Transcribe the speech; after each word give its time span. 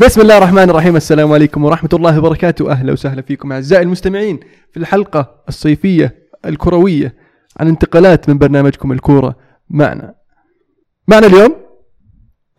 بسم 0.00 0.20
الله 0.20 0.38
الرحمن 0.38 0.70
الرحيم. 0.70 0.96
السلام 0.96 1.32
عليكم 1.32 1.64
ورحمة 1.64 1.90
الله 1.92 2.18
وبركاته. 2.18 2.70
أهلا 2.70 2.92
وسهلا 2.92 3.22
فيكم 3.22 3.52
أعزائي 3.52 3.82
المستمعين 3.82 4.40
في 4.72 4.76
الحلقة 4.80 5.42
الصيفية 5.48 6.14
الكروية 6.46 7.14
عن 7.60 7.68
انتقالات 7.68 8.28
من 8.28 8.38
برنامجكم 8.38 8.92
الكورة 8.92 9.36
معنا. 9.70 10.14
معنا 11.08 11.26
اليوم 11.26 11.54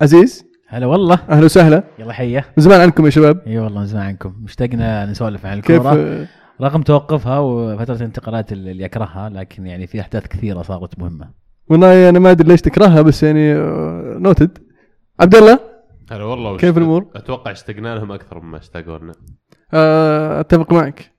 عزيز. 0.01 0.45
هلا 0.67 0.85
والله. 0.85 1.19
أهلا 1.29 1.45
وسهلا. 1.45 1.83
يلا 1.99 2.13
حيه 2.13 2.45
من 2.57 2.63
زمان 2.63 2.81
عنكم 2.81 3.05
يا 3.05 3.09
شباب؟ 3.09 3.41
إي 3.47 3.59
والله 3.59 3.79
من 3.79 3.85
زمان 3.85 4.05
عنكم. 4.05 4.33
مشتقنا 4.43 5.05
نسولف 5.05 5.45
عن 5.45 5.61
كيف؟ 5.61 5.87
الكورة. 5.87 6.27
رغم 6.61 6.81
توقفها 6.81 7.39
وفترة 7.39 7.95
الانتقالات 7.95 8.51
اللي 8.51 8.83
يكرهها 8.83 9.29
لكن 9.29 9.67
يعني 9.67 9.87
في 9.87 10.01
أحداث 10.01 10.27
كثيرة 10.27 10.61
صارت 10.61 10.99
مهمة. 10.99 11.29
والله 11.69 12.09
أنا 12.09 12.19
ما 12.19 12.31
أدري 12.31 12.47
ليش 12.47 12.61
تكرهها 12.61 13.01
بس 13.01 13.23
يعني 13.23 13.53
نوتد 14.19 14.57
عبد 15.19 15.35
الله؟ 15.35 15.68
هلا 16.11 16.23
والله 16.23 16.51
وش- 16.51 16.61
كيف 16.61 16.77
الأمور؟ 16.77 17.11
أتوقع 17.15 17.51
اشتقنا 17.51 17.95
لهم 17.95 18.11
أكثر 18.11 18.39
مما 18.39 18.57
اشتاقوا 18.57 18.97
لنا 18.97 19.13
آه، 19.73 20.39
أتفق 20.39 20.73
معك. 20.73 21.11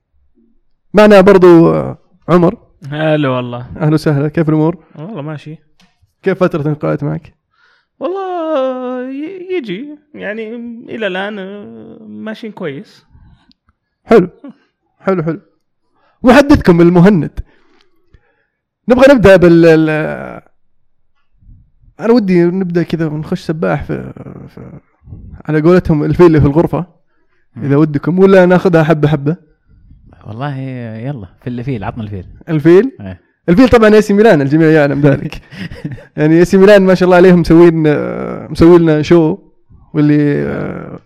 معنا 0.93 1.21
برضو 1.21 1.73
آه، 1.73 1.97
عمر. 2.29 2.57
هلا 2.89 3.29
والله. 3.29 3.67
أهلا 3.77 3.93
وسهلا. 3.93 4.27
كيف 4.27 4.49
الأمور؟ 4.49 4.83
والله 4.95 5.21
ماشي. 5.21 5.57
كيف 6.23 6.43
فترة 6.43 6.61
الانتقالات 6.61 7.03
معك؟ 7.03 7.33
والله 7.99 9.09
يجي. 9.57 9.97
يعني 10.15 10.55
إلى 10.89 11.07
الآن 11.07 11.39
آه، 11.39 11.97
ماشيين 12.01 12.53
كويس. 12.53 13.05
حلو. 14.05 14.29
حلو 14.99 15.23
حلو. 15.23 15.41
محدثكم 16.23 16.81
المهند. 16.81 17.39
نبغى 18.89 19.13
نبدأ 19.13 19.35
بال 19.35 19.65
ال- 19.65 20.41
أنا 22.05 22.13
ودي 22.13 22.43
نبدأ 22.45 22.83
كذا 22.83 23.05
ونخش 23.05 23.41
صباح 23.41 23.83
في, 23.83 24.13
في 24.47 24.79
على 25.45 25.61
قولتهم 25.61 26.03
الفيل 26.03 26.25
اللي 26.25 26.41
في 26.41 26.47
الغرفة. 26.47 26.85
إذا 27.57 27.75
ودكم. 27.75 28.19
ولا 28.19 28.45
ناخذها 28.45 28.83
حبة 28.83 29.07
حبة. 29.07 29.37
والله 30.27 30.57
يلا 30.97 31.27
في 31.41 31.49
الفيل 31.49 31.83
عطنا 31.83 32.03
الفيل. 32.03 32.25
الفيل؟ 32.49 32.91
إيه. 33.01 33.21
الفيل 33.49 33.69
طبعا 33.69 33.95
إي 33.95 34.01
سي 34.01 34.13
ميلان 34.13 34.41
الجميع 34.41 34.67
يعلم 34.67 35.01
ذلك. 35.07 35.41
يعني 36.17 36.39
إي 36.39 36.45
سي 36.45 36.57
ميلان 36.57 36.81
ما 36.81 36.95
شاء 36.95 37.05
الله 37.05 37.17
عليهم 37.17 37.39
مسوين 37.39 37.83
آه، 37.87 38.47
مسوي 38.47 38.79
لنا 38.79 39.01
شو 39.01 39.37
واللي 39.93 40.43
آه، 40.45 40.99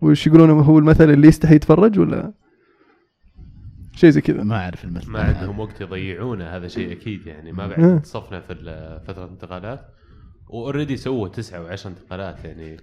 وش 0.00 0.26
يقولون 0.26 0.50
هو 0.50 0.78
المثل 0.78 1.10
اللي 1.10 1.28
يستحي 1.28 1.54
يتفرج 1.54 1.98
ولا؟ 1.98 2.32
شيء 3.94 4.10
زي 4.10 4.20
كذا. 4.20 4.42
ما 4.42 4.56
أعرف 4.56 4.84
المثل. 4.84 5.10
ما 5.10 5.20
عندهم 5.20 5.60
وقت 5.60 5.80
يضيعونه 5.80 6.44
هذا 6.44 6.68
شيء 6.68 6.92
أكيد 6.92 7.26
يعني. 7.26 7.52
ما. 7.52 7.66
بعد 7.66 8.00
صفنا 8.04 8.40
في 8.40 8.54
فترة 9.06 9.24
الانتقالات. 9.24 9.80
وأوريدي 10.48 10.96
سووا 10.96 11.28
تسعة 11.28 11.62
وعشر 11.62 11.90
انتقالات 11.90 12.44
يعني. 12.44 12.76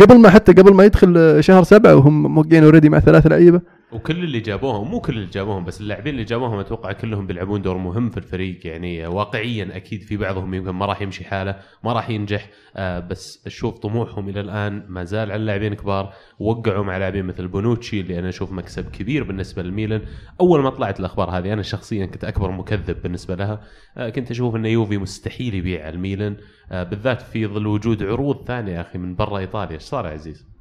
قبل 0.00 0.18
ما 0.18 0.30
حتى 0.30 0.52
قبل 0.52 0.74
ما 0.74 0.84
يدخل 0.84 1.36
شهر 1.44 1.62
سبعة 1.62 1.94
وهم 1.94 2.34
موقعين 2.34 2.64
أوريدي 2.64 2.88
مع 2.88 3.00
ثلاث 3.00 3.26
لعيبة 3.26 3.60
وكل 3.92 4.24
اللي 4.24 4.40
جابوهم 4.40 4.90
مو 4.90 5.00
كل 5.00 5.12
اللي 5.12 5.26
جابوهم 5.26 5.64
بس 5.64 5.80
اللاعبين 5.80 6.12
اللي 6.12 6.24
جابوهم 6.24 6.58
أتوقع 6.58 6.92
كلهم 6.92 7.26
بيلعبون 7.26 7.62
دور 7.62 7.78
مهم 7.78 8.10
في 8.10 8.16
الفريق. 8.16 8.66
يعني 8.66 9.06
واقعيا 9.06 9.76
أكيد 9.76 10.02
في 10.02 10.16
بعضهم 10.16 10.54
يمكن 10.54 10.70
ما 10.70 10.86
راح 10.86 11.02
يمشي 11.02 11.24
حاله 11.24 11.56
ما 11.84 11.92
راح 11.92 12.10
ينجح 12.10 12.50
آه 12.76 12.98
بس 12.98 13.46
أشوف 13.46 13.78
طموحهم 13.78 14.28
إلى 14.28 14.40
الآن 14.40 14.84
ما 14.88 15.04
زال 15.04 15.32
على 15.32 15.44
لاعبين 15.44 15.74
كبار. 15.74 16.12
وقعوا 16.38 16.84
مع 16.84 16.96
لاعبين 16.96 17.24
مثل 17.24 17.48
بونوتشي 17.48 18.00
اللي 18.00 18.18
أنا 18.18 18.28
أشوف 18.28 18.52
مكسب 18.52 18.90
كبير 18.90 19.24
بالنسبة 19.24 19.62
للميلان. 19.62 20.02
أول 20.40 20.62
ما 20.62 20.70
طلعت 20.70 21.00
الأخبار 21.00 21.30
هذه 21.30 21.52
أنا 21.52 21.62
شخصيا 21.62 22.06
كنت 22.06 22.24
أكبر 22.24 22.50
مكذب 22.50 23.02
بالنسبة 23.02 23.34
لها. 23.34 23.60
آه 23.96 24.08
كنت 24.08 24.30
أشوف 24.30 24.56
إن 24.56 24.66
يوفي 24.66 24.98
مستحيل 24.98 25.54
يبيع 25.54 25.88
الميلان. 25.88 26.36
آه 26.72 26.82
بالذات 26.82 27.22
في 27.22 27.46
ظل 27.46 27.66
وجود 27.66 28.02
عروض 28.02 28.44
ثانية 28.46 28.72
يا 28.72 28.80
أخي 28.80 28.98
من 28.98 29.14
برا 29.14 29.38
إيطاليا. 29.38 29.74
إيش 29.74 29.82
صار 29.82 30.06
يا 30.06 30.10
عزيز؟ 30.10 30.57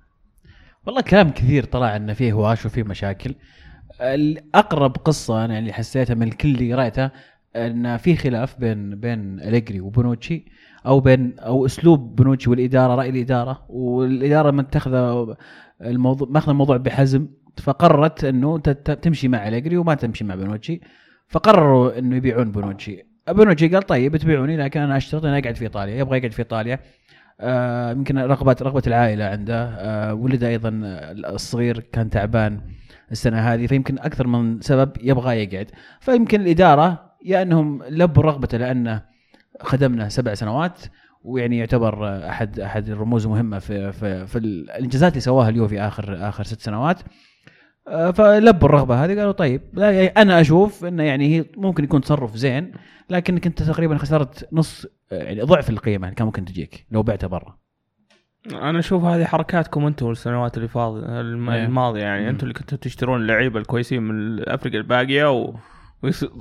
والله 0.87 1.01
كلام 1.01 1.29
كثير 1.29 1.63
طلع 1.63 1.95
انه 1.95 2.13
فيه 2.13 2.33
هواش 2.33 2.65
وفيه 2.65 2.83
مشاكل. 2.83 3.35
الأقرب 4.01 4.95
قصة 4.97 5.45
أنا 5.45 5.59
اللي 5.59 5.73
حسيتها 5.73 6.13
من 6.13 6.27
الكل 6.27 6.49
اللي 6.49 6.73
قريته 6.73 7.09
إن 7.55 7.97
في 7.97 8.15
خلاف 8.15 8.59
بين 8.59 8.95
بين 8.99 9.39
أليجري 9.39 9.81
وبونوتشي 9.81 10.45
أو 10.85 10.99
بين 10.99 11.39
أو 11.39 11.65
أسلوب 11.65 12.15
بونوتشي 12.15 12.49
والإدارة 12.49 12.95
رأي 12.95 13.09
الإدارة. 13.09 13.65
والإدارة 13.69 14.51
متخذة 14.51 15.35
الموضوع 15.81 16.27
مأخذ 16.31 16.49
الموضوع 16.49 16.77
بحزم. 16.77 17.27
فقررت 17.57 18.23
إنه 18.23 18.57
تمشي 18.57 19.27
مع 19.27 19.47
أليجري 19.47 19.77
وما 19.77 19.95
تمشي 19.95 20.23
مع 20.23 20.35
بونوتشي. 20.35 20.81
فقرروا 21.27 21.99
إنه 21.99 22.15
يبيعون 22.15 22.51
بونوتشي. 22.51 23.03
بونوتشي 23.29 23.67
قال 23.67 23.83
طيب 23.83 24.17
تبيعوني 24.17 24.57
لكن 24.57 24.79
أنا 24.79 24.97
أشترط 24.97 25.25
إني 25.25 25.39
أقعد 25.39 25.55
في 25.55 25.63
إيطاليا. 25.63 25.95
يبغى 25.95 26.17
يقعد 26.17 26.31
في 26.31 26.39
إيطاليا. 26.39 26.79
يمكن 27.91 28.17
رغبه 28.17 28.55
رغبة 28.61 28.81
العائلة 28.87 29.25
عنده. 29.25 29.63
آه، 29.63 30.13
ولد 30.13 30.43
أيضا 30.43 30.69
الصغير 31.11 31.79
كان 31.79 32.09
تعبان 32.09 32.61
السنة 33.11 33.39
هذه 33.39 33.67
فيمكن 33.67 33.99
أكثر 33.99 34.27
من 34.27 34.61
سبب 34.61 34.91
يبغى 35.01 35.43
يقعد. 35.43 35.71
فيمكن 35.99 36.41
الإدارة 36.41 37.15
يا 37.25 37.41
أنهم 37.41 37.83
لبوا 37.83 38.23
رغبته 38.23 38.57
لأنه 38.57 39.01
خدمنا 39.61 40.09
سبع 40.09 40.33
سنوات 40.33 40.79
ويعني 41.23 41.57
يعتبر 41.57 42.07
آه، 42.07 42.29
احد 42.29 42.59
أحد 42.59 42.89
الرموز 42.89 43.25
المهمة 43.25 43.59
في 43.59 43.91
في, 43.91 44.27
في 44.27 44.37
الإنجازات 44.37 45.11
اللي 45.11 45.21
سواها 45.21 45.49
اليوفي 45.49 45.81
اخر 45.81 46.29
آخر 46.29 46.43
ست 46.43 46.61
سنوات. 46.61 46.99
آه، 47.87 48.11
فلبوا 48.11 48.69
الرغبة 48.69 49.05
هذه 49.05 49.19
قالوا 49.19 49.31
طيب 49.31 49.61
لا 49.73 49.91
يعني 49.91 50.07
أنا 50.07 50.41
أشوف 50.41 50.85
إنه 50.85 51.03
يعني 51.03 51.37
هي 51.37 51.45
ممكن 51.57 51.83
يكون 51.83 52.01
تصرف 52.01 52.35
زين 52.35 52.71
لكنك 53.09 53.47
أنت 53.47 53.63
تقريبا 53.63 53.97
خسرت 53.97 54.49
نص 54.53 54.85
آه، 54.85 54.89
يعني 55.11 55.41
ضعف 55.41 55.69
القيمة 55.69 56.07
اللي 56.07 56.15
كان 56.15 56.25
ممكن 56.25 56.45
تجيك 56.45 56.85
لو 56.91 57.03
بعتها 57.03 57.27
برا. 57.27 57.57
أنا 58.51 58.79
أشوف 58.79 59.03
هذه 59.03 59.25
حركاتكم 59.25 59.85
أنتم 59.85 60.11
السنوات 60.11 60.57
اللي 60.57 60.67
فاض 60.67 60.95
إيه. 60.95 61.21
الماضية 61.21 62.01
يعني. 62.01 62.29
أنتم 62.29 62.43
اللي 62.43 62.53
كنتوا 62.53 62.77
تشترون 62.77 63.21
اللعيبة 63.21 63.59
الكويسين 63.59 64.03
من 64.03 64.49
أفريقيا 64.49 64.79
الباقية 64.79 65.31
و... 65.31 65.53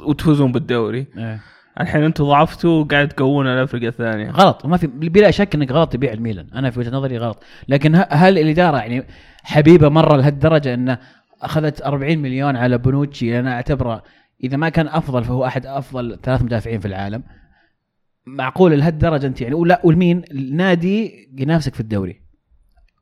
وتفوزون 0.06 0.52
بالدوري. 0.52 1.06
إيه. 1.16 1.40
الحين 1.80 2.02
أنتم 2.02 2.24
ضعفتوا 2.24 2.84
وقاعد 2.84 3.08
تقوون 3.08 3.46
الفرق 3.46 3.88
الثانية. 3.88 4.30
غلط. 4.30 4.66
ما 4.66 4.76
في 4.76 4.86
بلا 4.86 5.30
شك 5.30 5.54
إنك 5.54 5.72
غلط 5.72 5.92
تبيع 5.92 6.12
الميلان. 6.12 6.46
أنا 6.54 6.70
في 6.70 6.80
وجهة 6.80 6.90
نظري 6.90 7.18
غلط. 7.18 7.42
لكن 7.68 8.04
هل 8.10 8.38
الإدارة 8.38 8.76
يعني 8.76 9.06
خبيبة 9.42 9.88
مرة 9.88 10.16
لهالدرجة 10.16 10.74
انه 10.74 10.98
أخذت 11.42 11.82
40 11.82 12.18
مليون 12.18 12.56
على 12.56 12.78
بونوتشي؟ 12.78 13.30
لأن 13.30 13.46
أعتبره 13.46 14.02
إذا 14.44 14.56
ما 14.56 14.68
كان 14.68 14.88
أفضل 14.88 15.24
فهو 15.24 15.44
أحد 15.44 15.66
أفضل 15.66 16.18
ثلاث 16.22 16.42
مدافعين 16.42 16.80
في 16.80 16.88
العالم. 16.88 17.22
معقول 18.26 18.78
لهالدرجة 18.78 19.26
أنت 19.26 19.40
يعني؟ 19.40 19.54
ولا 19.54 19.80
ولمين؟ 19.84 20.22
لنادي 20.30 21.28
ينافسك 21.38 21.74
في 21.74 21.80
الدوري. 21.80 22.20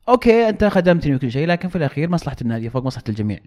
أوكي 0.09 0.49
أنت 0.49 0.65
خدمتني 0.65 1.15
وكل 1.15 1.33
شيء 1.33 1.47
لكن 1.47 1.69
في 1.69 1.77
الأخير 1.77 2.11
مصلحة 2.11 2.37
النادي 2.43 2.71
فوق 2.71 2.85
مصلحة 2.85 3.05
الجميع. 3.09 3.39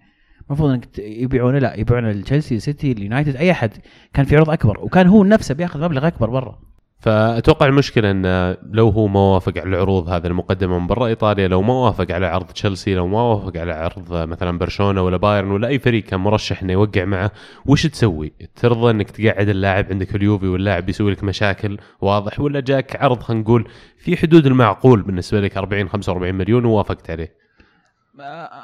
المفروض 0.48 0.72
إنك 0.72 1.00
يبيعونه 1.00 1.60
لا 1.60 1.80
يبيعونه 1.80 2.12
لتشيلسي 2.12 2.60
سيتي 2.60 2.92
يونايتد 2.92 3.36
أي 3.36 3.52
أحد. 3.52 3.72
كان 4.14 4.26
في 4.26 4.38
عرض 4.38 4.50
أكبر 4.50 4.80
وكان 4.80 5.08
هو 5.08 5.24
نفسه 5.24 5.56
بياخذ 5.56 5.84
مبلغ 5.84 6.08
أكبر 6.08 6.30
برا. 6.30 6.60
فأتوقع 7.00 7.66
المشكلة 7.66 8.12
انه 8.12 8.58
لو 8.72 8.90
هو 8.90 9.08
ما 9.08 9.20
وافق 9.20 9.58
على 9.58 9.70
العروض 9.70 10.10
هذه 10.10 10.28
المقدمة 10.28 10.80
من 10.80 10.88
برا 10.88 11.08
إيطاليا 11.08 11.48
لو 11.48 11.62
ما 11.62 11.74
وافق 11.74 12.12
على 12.12 12.26
عرض 12.26 12.46
تشيلسي 12.46 12.96
لو 12.96 13.08
ما 13.08 13.22
وافق 13.22 13.58
على 13.58 13.72
عرض 13.74 14.14
مثلا 14.14 14.58
برشلونة 14.58 15.02
ولا 15.02 15.18
بايرن 15.18 15.52
ولا 15.52 15.68
أي 15.68 15.80
فريق 15.80 16.04
كان 16.04 16.20
مرشح 16.20 16.64
إنه 16.64 16.74
يوقع 16.74 17.06
معه 17.06 17.32
وش 17.66 17.88
تسوي؟ 17.88 18.34
ترضى 18.56 18.92
إنك 18.92 19.12
تقعد 19.12 19.50
اللاعب 19.50 19.86
عندك 19.92 20.16
اليوفي 20.16 20.48
واللاعب 20.48 20.86
بيسوي 20.86 21.12
لك 21.12 21.24
مشاكل 21.24 21.78
واضح 22.02 22.40
ولا 22.40 22.60
جاك 22.60 22.96
عرض 22.96 23.22
خلينا 23.22 23.44
نقول 23.44 23.68
في 23.98 24.18
حدود 24.18 24.46
المعقول 24.46 25.02
بالنسبة 25.02 25.42
لك 25.42 25.58
40 25.58 25.90
45 25.90 26.36
مليون 26.36 26.66
ووافقت 26.66 27.10
عليه؟ 27.10 27.48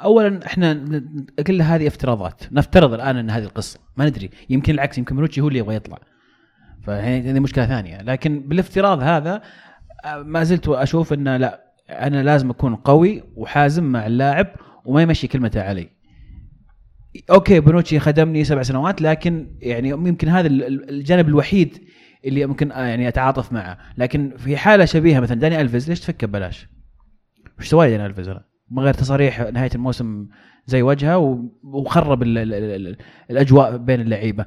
اولا 0.04 0.46
إحنا 0.46 1.02
كل 1.46 1.62
هذه 1.62 1.86
افتراضات. 1.86 2.42
نفترض 2.52 2.92
الآن 2.92 3.16
إن 3.16 3.30
هذه 3.30 3.44
القصة. 3.44 3.78
ما 3.96 4.06
ندري. 4.06 4.30
يمكن 4.50 4.74
العكس 4.74 4.98
يمكن 4.98 5.16
بونوتشي 5.16 5.40
هو 5.40 5.48
اللي 5.48 5.58
يبغى 5.58 5.74
يطلع. 5.74 5.98
فهذه 6.86 7.40
مشكلة 7.40 7.66
ثانية 7.66 8.02
لكن 8.02 8.40
بالافتراض 8.48 9.00
هذا 9.02 9.42
آه، 10.04 10.22
ما 10.22 10.44
زلت 10.44 10.68
أشوف 10.68 11.12
إنه 11.12 11.36
لا 11.36 11.64
أنا 11.90 12.22
لازم 12.22 12.50
أكون 12.50 12.76
قوي 12.76 13.22
وحازم 13.36 13.84
مع 13.84 14.06
اللاعب 14.06 14.46
وما 14.84 15.02
يمشي 15.02 15.26
كلمته 15.28 15.62
علي 15.62 15.88
أوكي 17.30 17.60
بونوتشي 17.60 17.98
خدمني 18.00 18.44
سبع 18.44 18.62
سنوات 18.62 19.02
لكن 19.02 19.56
يعني 19.60 19.88
يمكن 19.88 20.28
هذا 20.28 20.46
ال- 20.46 20.62
ال- 20.66 20.90
الجانب 20.90 21.28
الوحيد 21.28 21.78
اللي 22.24 22.46
ممكن 22.46 22.72
آه، 22.72 22.84
يعني 22.86 23.08
أتعاطف 23.08 23.52
معه 23.52 23.78
لكن 23.98 24.32
في 24.36 24.56
حالة 24.56 24.84
شبيهة 24.84 25.20
مثلا 25.20 25.40
داني 25.40 25.60
ألفيز 25.60 25.88
ليش 25.88 26.00
تفكه 26.00 26.26
ببلاش؟ 26.26 26.68
وش 27.58 27.68
سوى 27.68 27.90
داني 27.90 28.06
ألفيز 28.06 28.28
أنا؟ 28.28 28.44
من 28.70 28.82
غير 28.82 28.94
تصاريح 28.94 29.40
نهاية 29.40 29.70
الموسم 29.74 30.28
زي 30.66 30.82
وجهه 30.82 31.48
وخرب 31.62 32.22
ال 32.22 32.38
ال 32.38 32.54
ال 32.54 32.86
ال 32.86 32.96
الأجواء 33.30 33.76
بين 33.76 34.00
اللعيبة 34.00 34.46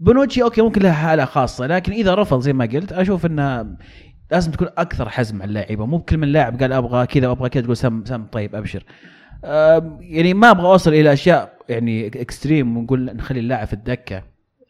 بونوتشي 0.00 0.42
أوكي 0.42 0.62
ممكن 0.62 0.82
لها 0.82 0.92
حالة 0.92 1.24
خاصة 1.24 1.66
لكن 1.66 1.92
إذا 1.92 2.14
رفض 2.14 2.40
زي 2.40 2.52
ما 2.52 2.64
قلت 2.64 2.92
أشوف 2.92 3.26
إنه 3.26 3.66
لازم 4.30 4.52
تكون 4.52 4.68
أكثر 4.78 5.08
حزم 5.08 5.42
على 5.42 5.48
اللعيبة. 5.48 5.86
مو 5.86 5.98
بكل 5.98 6.16
من 6.16 6.28
لاعب 6.28 6.60
قال 6.62 6.72
أبغى 6.72 7.06
كذا 7.06 7.28
وابغى 7.28 7.48
كذا 7.48 7.62
تقول 7.62 7.76
سم 7.76 8.04
سم 8.04 8.24
طيب 8.24 8.54
أبشر. 8.54 8.84
يعني 10.00 10.34
ما 10.34 10.50
أبغى 10.50 10.66
أوصل 10.66 10.94
إلى 10.94 11.12
أشياء 11.12 11.52
يعني 11.68 12.06
extreme 12.06 12.76
ونقول 12.76 13.04
نخلي 13.04 13.40
اللاعب 13.40 13.66
في 13.66 13.72
الدكة. 13.72 14.22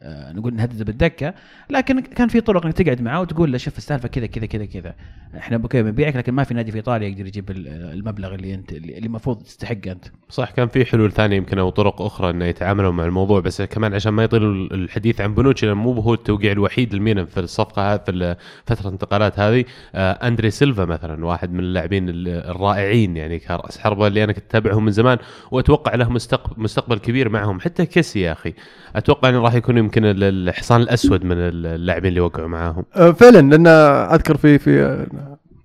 نقول 0.04 0.54
نهدده 0.54 0.84
بالدكة 0.84 1.34
لكن 1.70 2.00
كان 2.00 2.28
في 2.28 2.40
طرق 2.40 2.66
إنك 2.66 2.74
تقعد 2.74 3.02
معاه 3.02 3.20
وتقول 3.20 3.52
له 3.52 3.58
شوف 3.58 3.78
السالفة 3.78 4.08
كذا 4.08 4.26
كذا 4.26 4.46
كذا 4.46 4.64
كذا. 4.64 4.94
إحنا 5.36 5.56
أوكي 5.56 5.82
بنبيعك 5.82 6.16
لكن 6.16 6.32
ما 6.32 6.44
في 6.44 6.54
نادي 6.54 6.70
في 6.70 6.76
إيطاليا 6.76 7.08
يقدر 7.08 7.26
يجيب 7.26 7.50
ال- 7.50 7.68
المبلغ 7.68 8.34
اللي 8.34 8.54
انت 8.54 8.72
اللي 8.72 8.98
المفروض 8.98 9.42
تستحقه 9.42 9.92
أنت. 9.92 10.04
صح 10.28 10.50
كان 10.50 10.68
في 10.68 10.84
حلول 10.84 11.12
ثانية 11.12 11.36
يمكن 11.36 11.58
أو 11.58 11.70
طرق 11.70 12.02
أخرى 12.02 12.30
إنه 12.30 12.44
يتعاملوا 12.44 12.92
مع 12.92 13.04
الموضوع 13.04 13.40
بس 13.40 13.62
كمان 13.62 13.94
عشان 13.94 14.12
ما 14.12 14.24
يطيل 14.24 14.42
الحديث 14.72 15.20
عن 15.20 15.34
بونوتشي 15.34 15.66
لأنه 15.66 15.78
مو 15.80 15.92
هو 15.92 16.14
التوقيع 16.14 16.52
الوحيد 16.52 16.94
لميلان 16.94 17.26
في 17.26 17.40
الصفقة 17.40 17.96
في 17.98 18.36
فترة 18.66 18.88
الانتقالات 18.88 19.38
هذه. 19.38 19.64
آه 19.94 20.12
أندري 20.12 20.50
سيلفا 20.50 20.84
مثلا 20.84 21.24
واحد 21.26 21.52
من 21.52 21.60
اللاعبين 21.60 22.08
ال- 22.08 22.28
الرائعين 22.28 23.16
يعني 23.16 23.38
كرأس 23.38 23.78
حربة 23.78 24.06
اللي 24.06 24.24
أنا 24.24 24.32
كنت 24.32 24.44
أتابعهم 24.48 24.84
من 24.84 24.90
زمان 24.92 25.18
وأتوقع 25.50 25.94
له 25.94 26.08
مستقبل 26.56 26.98
كبير 26.98 27.28
معهم. 27.28 27.60
حتى 27.60 27.86
كيسي 27.86 28.20
يا 28.20 28.32
أخي 28.32 28.54
أتوقع 28.96 29.28
إنه 29.28 29.38
راح 29.42 29.54
يكون 29.54 29.87
يمكن 29.88 30.04
ال- 30.04 30.48
الحصان 30.48 30.80
الأسود 30.80 31.24
من 31.24 31.36
اللاعبين 31.38 32.08
اللي 32.08 32.20
وقعوا 32.20 32.48
معاهم. 32.48 32.84
آه، 32.96 33.10
فعلا 33.10 33.50
لأن 33.50 33.66
أذكر 34.14 34.36
في 34.36 34.58
في 34.58 35.06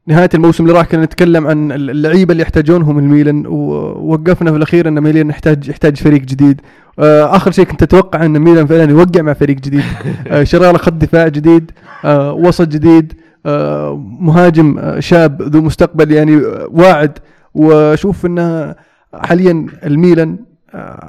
نهاية 0.08 0.30
الموسم 0.34 0.64
اللي 0.64 0.78
راح 0.78 0.86
كنا 0.86 1.04
نتكلم 1.06 1.48
عن 1.48 1.72
اللعيبة 1.72 2.32
اللي 2.32 2.44
يحتاجونهم 2.44 3.00
الميلان 3.00 3.48
ووقفنا 3.48 4.52
في 4.52 4.58
الأخير 4.58 4.88
إن 4.88 5.02
ميلان 5.02 5.30
يحتاج 5.30 5.68
يحتاج 5.70 5.98
فريق 5.98 6.22
جديد. 6.22 6.62
آه، 7.00 7.36
آخر 7.36 7.52
شيء 7.52 7.66
كنت 7.66 7.84
أتوقع 7.84 8.26
إن 8.26 8.40
ميلان 8.40 8.66
فعلا 8.66 8.92
يوقع 8.92 9.22
مع 9.22 9.34
فريق 9.34 9.56
جديد. 9.58 9.84
شراء 10.44 10.72
له 10.72 10.78
خط 10.78 10.94
دفاع 10.94 11.28
جديد 11.28 11.72
وسط 12.46 12.68
جديد 12.68 13.14
مهاجم 14.20 14.96
شاب 15.00 15.42
ذو 15.42 15.62
مستقبل 15.62 16.12
يعني 16.12 16.36
واعد. 16.72 17.18
وأشوف 17.54 18.26
انه 18.26 18.76
حاليا 19.14 19.66
الميلان 19.86 20.38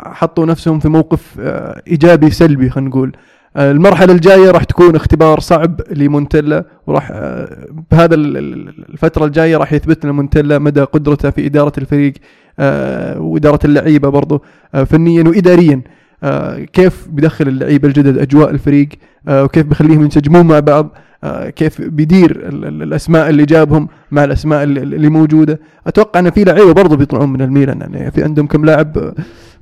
حطوا 0.04 0.46
نفسهم 0.46 0.78
في 0.78 0.88
موقف 0.88 1.36
آه، 1.40 1.82
إيجابي 1.88 2.30
سلبي 2.30 2.70
خلينا 2.70 2.90
نقول. 2.90 3.12
آه، 3.56 3.70
المرحلة 3.72 4.12
الجاية 4.12 4.50
راح 4.50 4.64
تكون 4.64 4.96
اختبار 4.96 5.40
صعب 5.40 5.80
لمونتيلا 5.90 6.64
وراح 6.86 7.10
آه، 7.14 7.66
بهذا 7.90 8.14
ال- 8.14 8.36
ال- 8.36 8.84
الفترة 8.92 9.24
الجاية 9.26 9.56
راح 9.56 9.72
يثبت 9.72 10.04
لنا 10.04 10.12
مونتيلا 10.12 10.58
مدى 10.58 10.80
قدرته 10.80 11.30
في 11.30 11.46
إدارة 11.46 11.72
الفريق 11.78 12.12
آه، 12.58 13.20
وإدارة 13.20 13.58
اللعيبة 13.64 14.08
برضو 14.08 14.42
آه، 14.74 14.84
فنيا 14.84 15.24
وإداريا. 15.28 15.80
آه، 16.22 16.58
كيف 16.58 17.08
بيدخل 17.08 17.48
اللعيبة 17.48 17.88
الجدد 17.88 18.18
أجواء 18.18 18.50
الفريق؟ 18.50 18.88
آه، 19.28 19.44
وكيف 19.44 19.66
بيخليهم 19.66 20.02
ينسجمون 20.02 20.46
مع 20.46 20.60
بعض؟ 20.60 20.96
آه، 21.24 21.50
كيف 21.50 21.80
بيدير 21.82 22.30
ال- 22.48 22.64
ال- 22.64 22.82
الأسماء 22.82 23.28
اللي 23.28 23.44
جابهم 23.44 23.88
مع 24.10 24.24
الأسماء 24.24 24.62
اللي- 24.62 25.08
موجودة؟ 25.08 25.60
أتوقع 25.86 26.20
أن 26.20 26.30
في 26.30 26.44
لعيبة 26.44 26.72
برضو 26.72 26.96
بيطلعون 26.96 27.32
من 27.32 27.42
الميلان 27.42 27.80
يعني 27.80 28.10
في 28.10 28.24
عندهم 28.24 28.46
كم 28.46 28.64
لاعب 28.64 28.98
آه، 28.98 29.14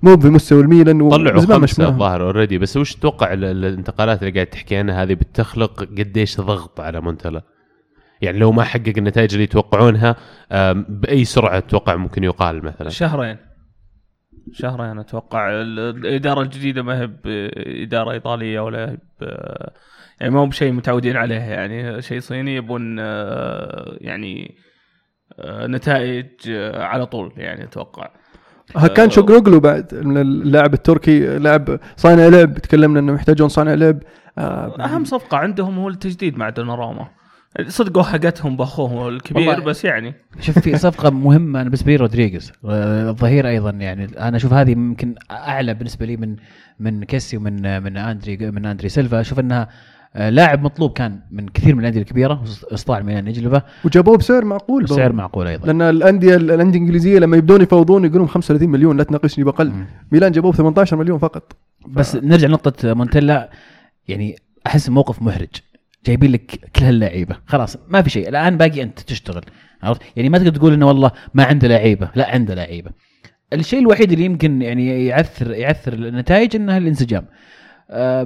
مو 0.02 0.18
في 0.20 0.28
مستوى 0.28 0.60
الميلان 0.60 1.08
طلعوا 1.08 1.40
خمسة. 1.40 1.88
الظاهر 1.88 2.22
اوريدي 2.22 2.58
بس 2.58 2.76
وش 2.76 2.94
تتوقع 2.94 3.32
ال- 3.32 3.44
ال- 3.44 3.64
الانتقالات 3.64 4.20
اللي 4.22 4.32
قاعد 4.32 4.46
تحكي 4.46 4.76
عنها 4.76 5.02
هذه 5.02 5.14
بتخلق 5.14 5.84
قديش 5.84 6.40
ضغط 6.40 6.80
على 6.80 7.00
مونتلا 7.00 7.42
يعني 8.22 8.38
لو 8.38 8.52
ما 8.52 8.62
حقق 8.64 8.92
النتائج 8.98 9.32
اللي 9.32 9.44
يتوقعونها 9.44 10.16
بأي 10.88 11.24
سرعة 11.24 11.60
تتوقع 11.60 11.96
ممكن 11.96 12.24
يقال 12.24 12.64
مثلا؟ 12.64 12.88
شهرين. 12.88 13.36
شهرين 14.52 14.98
أتوقع. 14.98 15.50
ال- 15.50 15.78
الإدارة 15.78 16.42
الجديدة 16.42 16.82
ما 16.82 17.00
هي 17.00 17.06
باداره 17.06 18.10
إيطالية 18.12 18.60
ولا 18.60 18.98
يعني 20.20 20.34
ما 20.34 20.40
هو 20.40 20.46
بشيء 20.46 20.72
متعودين 20.72 21.16
عليه. 21.16 21.34
يعني 21.40 22.02
شيء 22.02 22.20
صيني 22.20 22.56
يبون 22.56 22.96
آه، 23.00 23.96
يعني 24.00 24.54
آه، 25.38 25.66
نتائج 25.66 26.26
آه، 26.50 26.82
على 26.82 27.06
طول 27.06 27.32
يعني 27.36 27.64
أتوقع. 27.64 28.10
هاكان 28.76 29.10
شالهانوغلو 29.10 29.60
بعد 29.60 29.94
من 29.94 30.16
اللاعب 30.16 30.74
التركي 30.74 31.38
لاعب 31.38 31.80
صانع 31.96 32.26
لعب 32.28 32.58
تكلمنا 32.58 33.00
انه 33.00 33.14
يحتاجون 33.14 33.48
صانع 33.48 33.74
لعب. 33.74 33.98
آه، 34.38 34.84
أهم 34.84 35.04
صفقة 35.04 35.36
عندهم 35.36 35.78
هو 35.78 35.88
التجديد 35.88 36.38
مع 36.38 36.48
دوناروما. 36.48 37.08
صدقوا 37.68 38.02
حقتهم 38.02 38.56
بأخوهم 38.56 39.08
الكبير 39.08 39.60
بس 39.60 39.84
يعني. 39.84 40.14
شوف 40.40 40.58
في 40.58 40.78
صفقة 40.78 41.10
مهمة 41.10 41.60
أنا 41.60 41.68
بالنسبة 41.68 41.92
لي 41.92 41.96
رودريغيز 41.96 42.52
آه، 42.64 43.10
الظهير 43.10 43.48
أيضا 43.48 43.70
يعني. 43.70 44.04
أنا 44.18 44.36
أشوف 44.36 44.52
هذه 44.52 44.70
يمكن 44.70 45.14
أعلى 45.30 45.74
بالنسبة 45.74 46.06
لي 46.06 46.16
من 46.16 46.36
من 46.80 47.04
كيسي 47.04 47.36
ومن 47.36 47.82
من 47.82 47.96
أندري 47.96 48.36
من 48.50 48.66
أندري 48.66 48.88
سيلفا. 48.88 49.20
أشوف 49.20 49.40
إنها 49.40 49.62
آه، 49.62 49.68
لاعب 50.14 50.62
مطلوب 50.62 50.92
كان 50.92 51.20
من 51.30 51.48
كثير 51.48 51.74
من 51.74 51.80
الأندية 51.80 52.00
الكبيرة 52.00 52.44
استطاع 52.72 52.98
الميلان 52.98 53.26
يجلبه 53.28 53.62
وجابوه 53.84 54.16
بسعر 54.16 54.44
معقول 54.44 54.84
بسعر. 54.84 55.12
معقول 55.12 55.46
أيضا. 55.46 55.66
لأن 55.66 55.82
الأندية 55.82 56.36
الأندية 56.36 56.78
الإنجليزية 56.78 57.18
لما 57.18 57.36
يبدون 57.36 57.60
يفوضون 57.62 58.04
يقولون 58.04 58.28
35 58.28 58.68
مليون 58.68 58.96
لا 58.96 59.04
تناقشني 59.04 59.44
بأقل. 59.44 59.72
ميلان 60.12 60.32
جابوه 60.32 60.52
ب 60.52 60.54
18 60.54 60.96
مليون 60.96 61.18
فقط. 61.18 61.56
بس 61.86 62.16
نرجع 62.16 62.48
لنقطة 62.48 62.94
مونتيلا. 62.94 63.50
يعني 64.08 64.36
أحس 64.66 64.88
موقف 64.88 65.22
محرج. 65.22 65.48
جايبين 66.06 66.32
لك 66.32 66.70
كل 66.76 66.84
هاللعيبة. 66.84 67.36
خلاص 67.46 67.76
ما 67.88 68.02
في 68.02 68.10
شيء. 68.10 68.28
الآن 68.28 68.56
باقي 68.56 68.82
أنت 68.82 69.00
تشتغل. 69.00 69.42
عرفت؟ 69.82 70.00
يعني 70.16 70.28
ما 70.28 70.38
تقدر 70.38 70.50
تقول 70.50 70.72
إنه 70.72 70.86
والله 70.88 71.10
ما 71.34 71.44
عنده 71.44 71.68
لعيبة. 71.68 72.10
لا 72.14 72.30
عنده 72.30 72.54
لعيبة. 72.54 72.90
الشيء 73.52 73.78
الوحيد 73.80 74.12
اللي 74.12 74.24
يمكن 74.24 74.62
يعني 74.62 75.06
يعثر 75.06 75.50
يعثر 75.50 75.92
النتائج 75.92 76.56
إنها 76.56 76.78
الانسجام. 76.78 77.24
آه، 77.24 77.26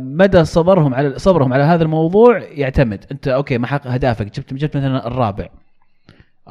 مدى 0.00 0.44
صبرهم 0.44 0.94
على 0.94 1.18
صبرهم 1.18 1.52
على 1.52 1.62
هذا 1.62 1.82
الموضوع 1.82 2.38
يعتمد. 2.38 3.04
انت 3.12 3.28
أوكي 3.28 3.58
ما 3.58 3.66
حقق 3.66 3.86
اهدافك 3.86 4.26
جبت 4.26 4.54
جبت 4.54 4.76
مثلا 4.76 5.06
الرابع. 5.06 5.48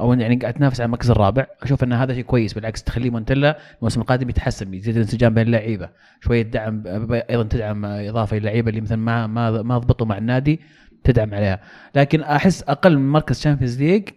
أو 0.00 0.12
يعني 0.12 0.36
قاعد 0.36 0.54
تنافس 0.54 0.80
على 0.80 0.86
المركز 0.86 1.10
الرابع. 1.10 1.46
أشوف 1.62 1.84
إن 1.84 1.92
هذا 1.92 2.14
شيء 2.14 2.22
كويس 2.22 2.54
بالعكس 2.54 2.82
تخليه 2.82 3.10
مونتلا 3.10 3.58
الموسم 3.78 4.00
القادم 4.00 4.28
يتحسن 4.28 4.74
يزيد 4.74 4.94
الانسجام 4.96 5.34
بين 5.34 5.46
اللعيبة. 5.46 5.88
شوية 6.20 6.42
دعم 6.42 6.82
أيضا 7.30 7.42
تدعم 7.42 7.84
إضافة 7.84 8.36
للعيبه 8.36 8.70
اللي 8.70 8.80
مثلا 8.80 8.98
ما 8.98 9.26
ما 9.26 9.62
ما 9.62 9.78
ضبطوا 9.78 10.06
مع 10.06 10.18
النادي 10.18 10.60
تدعم 11.04 11.34
عليها. 11.34 11.60
لكن 11.94 12.20
أحس 12.20 12.62
أقل 12.62 12.98
من 12.98 13.08
مركز 13.12 13.40
Champions 13.40 13.82
League 13.82 14.08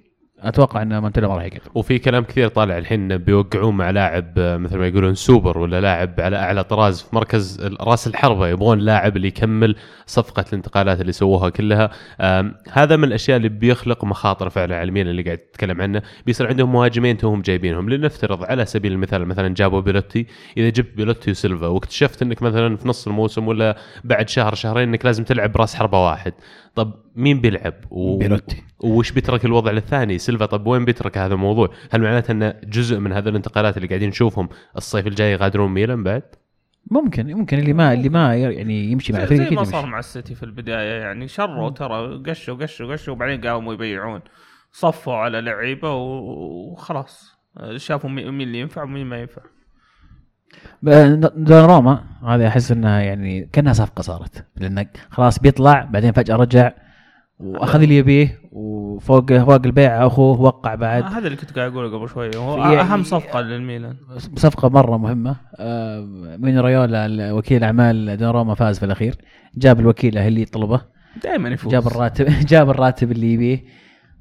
أتوقع 0.41 0.81
إن 0.81 1.01
مونتلا 1.01 1.27
ما 1.27 1.35
راح 1.35 1.43
يقدر. 1.43 1.59
وفي 1.75 1.99
كلام 1.99 2.23
كثير 2.23 2.47
طالع 2.47 2.77
الحين 2.77 3.17
بيوقعون 3.17 3.77
مع 3.77 3.89
لاعب 3.89 4.33
آه، 4.37 4.57
مثل 4.57 4.77
ما 4.77 4.87
يقولون 4.87 5.15
سوبر 5.15 5.57
ولا 5.57 5.81
لاعب 5.81 6.13
على 6.19 6.37
أعلى 6.37 6.63
طراز 6.63 7.01
في 7.01 7.15
مركز 7.15 7.61
راس 7.81 8.07
الحربة. 8.07 8.47
يبغون 8.47 8.79
لاعب 8.79 9.17
اللي 9.17 9.27
يكمل 9.27 9.75
صفقة 10.05 10.45
الانتقالات 10.47 11.01
اللي 11.01 11.11
سووها 11.11 11.49
كلها. 11.49 11.89
هذا 12.71 12.95
من 12.95 13.03
الأشياء 13.03 13.37
اللي 13.37 13.49
بيخلق 13.49 14.05
مخاطر 14.05 14.49
فعلا 14.49 14.75
على 14.75 14.83
الميلان 14.83 15.11
اللي 15.11 15.23
قاعد 15.23 15.37
تتكلم 15.37 15.81
عنه. 15.81 16.01
بيصير 16.25 16.47
عندهم 16.47 16.73
مهاجمين 16.73 17.17
توهم 17.17 17.41
جايبينهم. 17.41 17.89
لنفترض 17.89 18.43
على 18.43 18.65
سبيل 18.65 18.91
المثال 18.91 19.25
مثلا 19.25 19.53
جابوا 19.53 19.81
بيلوتي. 19.81 20.27
إذا 20.57 20.69
جبت 20.69 20.97
بيلوتي 20.97 21.31
وسيلفا 21.31 21.67
واكتشفت 21.67 22.21
إنك 22.21 22.41
مثلا 22.41 22.77
في 22.77 22.87
نص 22.87 23.07
الموسم 23.07 23.47
ولا 23.47 23.77
بعد 24.03 24.29
شهر 24.29 24.55
شهرين 24.55 24.89
إنك 24.89 25.05
لازم 25.05 25.23
تلعب 25.23 25.57
راس 25.57 25.75
حربة 25.75 26.05
واحد. 26.05 26.33
طب 26.75 26.93
مين 27.19 27.41
بيلعب؟ 27.41 27.73
و... 27.91 28.17
بيلوتي. 28.17 28.63
وش 28.79 29.11
بيترك 29.11 29.45
الوضع 29.45 29.71
للثاني؟ 29.71 30.17
سيلفا 30.17 30.45
طب 30.45 30.67
وين 30.67 30.85
بيترك 30.85 31.17
هذا 31.17 31.33
الموضوع؟ 31.33 31.69
هل 31.91 32.01
معناته 32.01 32.31
أن 32.31 32.53
جزء 32.63 32.99
من 32.99 33.13
هذه 33.13 33.29
الانتقالات 33.29 33.77
اللي 33.77 33.87
قاعدين 33.87 34.09
نشوفهم 34.09 34.49
الصيف 34.77 35.07
الجاي 35.07 35.31
يغادرون 35.31 35.71
ميلان 35.71 36.03
بعد؟ 36.03 36.23
ممكن 36.91 37.33
ممكن 37.33 37.59
اللي 37.59 37.73
ما 37.73 37.93
اللي 37.93 38.09
ما 38.09 38.35
يعني 38.35 38.91
يمشي 38.91 39.13
مع 39.13 39.19
الفريق 39.23 39.49
زي 39.49 39.55
ما. 39.55 39.63
صار 39.63 39.85
مع 39.85 39.99
السيتي 39.99 40.35
في 40.35 40.43
البداية 40.43 41.01
يعني 41.01 41.27
شروا 41.27 41.69
ترى 41.69 42.23
قشوا 42.27 42.55
قشوا 42.55 42.93
قشوا 42.93 43.13
وبعدين 43.13 43.41
قاموا 43.41 43.73
يبيعون. 43.73 44.21
صفوا 44.71 45.13
على 45.13 45.41
لعيبة 45.41 45.93
وخلاص. 45.93 47.39
شافوا 47.75 48.09
مين 48.09 48.41
اللي 48.41 48.59
ينفع 48.59 48.83
ومين 48.83 49.05
ما 49.05 49.19
ينفع. 49.19 49.41
دوناروما 51.35 52.03
هذه 52.23 52.47
أحس 52.47 52.71
إنها 52.71 52.99
يعني 52.99 53.49
كأنها 53.53 53.73
صفقة 53.73 54.01
صارت. 54.01 54.45
لأنه 54.55 54.85
خلاص 55.09 55.39
بيطلع 55.39 55.83
بعدين 55.83 56.11
فجأة 56.11 56.35
رجع 56.35 56.71
وأخذ 57.39 57.81
اللي 57.81 57.97
يبيه 57.97 58.39
وفوق 58.51 59.33
فوق 59.33 59.65
البيع 59.65 60.07
أخوه 60.07 60.41
وقع 60.41 60.75
بعد. 60.75 61.03
هذا 61.03 61.27
اللي 61.27 61.37
كنت 61.37 61.51
قاعد 61.59 61.71
أقوله 61.71 61.97
قبل 61.97 62.09
شوي 62.09 62.31
هو 62.35 62.63
أهم 62.63 63.03
صفقة 63.03 63.41
للميلان. 63.41 63.95
صفقة 64.35 64.69
مرة 64.69 64.97
مهمة. 64.97 65.35
آه، 65.55 66.05
مين 66.39 66.59
ريولا 66.59 67.31
وكيل 67.31 67.63
أعمال 67.63 68.17
دوناروما 68.17 68.55
فاز 68.55 68.79
في 68.79 68.85
الأخير. 68.85 69.15
جاب 69.55 69.79
الوكيل 69.79 70.17
اللي 70.17 70.41
يطلبه. 70.41 70.81
دائما 71.23 71.49
يفوز. 71.49 71.71
جاب 71.71 71.87
الراتب 71.87 72.25
جاب 72.51 72.69
الراتب 72.69 73.11
اللي 73.11 73.33
يبيه. 73.33 73.63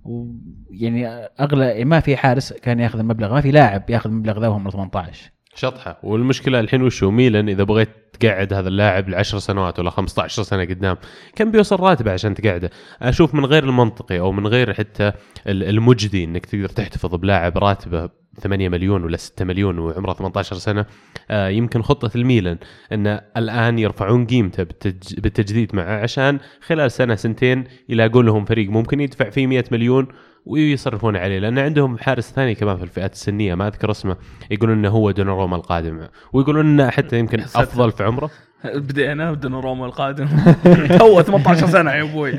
ويعني 0.04 1.06
اغلى 1.40 1.84
ما 1.84 2.00
في 2.00 2.16
حارس 2.16 2.52
كان 2.52 2.80
ياخذ 2.80 2.98
المبلغ 2.98 3.34
ما 3.34 3.40
في 3.40 3.50
لاعب 3.50 3.90
ياخذ 3.90 4.10
المبلغ 4.10 4.40
ذا 4.40 4.48
وهم 4.48 4.70
18 4.70 5.30
شطحة. 5.58 5.98
والمشكلة 6.02 6.60
الحين 6.60 6.82
وشو؟ 6.82 7.10
ميلان 7.10 7.48
إذا 7.48 7.62
بغيت 7.62 7.88
تقعد 8.20 8.52
هذا 8.52 8.68
اللاعب 8.68 9.08
ل 9.08 9.14
10 9.14 9.38
سنوات 9.38 9.78
ولا 9.78 9.90
15 9.90 10.42
سنة 10.42 10.64
قدام 10.64 10.96
كم 11.36 11.50
بيوصل 11.50 11.80
راتبه 11.80 12.12
عشان 12.12 12.34
تقعده؟ 12.34 12.70
أشوف 13.02 13.34
من 13.34 13.44
غير 13.46 13.64
المنطقي 13.64 14.18
أو 14.20 14.32
من 14.32 14.46
غير 14.46 14.72
حتى 14.74 15.12
ال- 15.46 15.64
المجدي 15.64 16.24
إنك 16.24 16.46
تقدر 16.46 16.68
تحتفظ 16.68 17.14
بلاعب 17.14 17.58
راتبه 17.58 18.08
8 18.40 18.68
مليون 18.68 19.04
ولا 19.04 19.16
6 19.16 19.44
مليون 19.44 19.78
وعمره 19.78 20.12
18 20.12 20.56
سنة 20.56 20.86
يمكن 21.30 21.82
خطة 21.82 22.10
الميلان 22.16 22.58
إن 22.92 23.20
الآن 23.36 23.78
يرفعون 23.78 24.26
قيمته 24.26 24.64
بالتج- 24.64 25.20
بالتجديد 25.20 25.76
معه 25.76 26.02
عشان 26.02 26.38
خلال 26.66 26.90
سنة 26.90 27.14
سنتين 27.14 27.64
يلاقون 27.88 28.26
لهم 28.26 28.44
فريق 28.44 28.70
ممكن 28.70 29.00
يدفع 29.00 29.30
فيه 29.30 29.46
100 29.46 29.64
مليون 29.72 30.06
ويصرفون 30.46 31.16
عليه 31.16 31.38
لأن 31.38 31.58
عندهم 31.58 31.98
حارس 31.98 32.32
ثاني 32.32 32.54
كمان 32.54 32.76
في 32.76 32.82
الفئات 32.82 33.12
السنية 33.12 33.54
ما 33.54 33.66
أذكر 33.68 33.90
اسمه 33.90 34.16
يقولون 34.50 34.78
إنه 34.78 34.88
هو 34.88 35.10
دوناروما 35.10 35.56
القادم 35.56 36.00
ويقولون 36.32 36.66
إنه 36.66 36.90
حتى 36.90 37.18
يمكن. 37.18 37.40
أفضل 37.40 37.92
في 37.92 38.04
عمره. 38.04 38.30
بدينا 38.64 39.32
بدون 39.32 39.54
روما 39.54 39.86
القادم. 39.86 40.28
تو 40.98 41.20
18 41.22 41.66
سنة 41.66 41.90
يا 41.92 42.02
أبوي. 42.02 42.38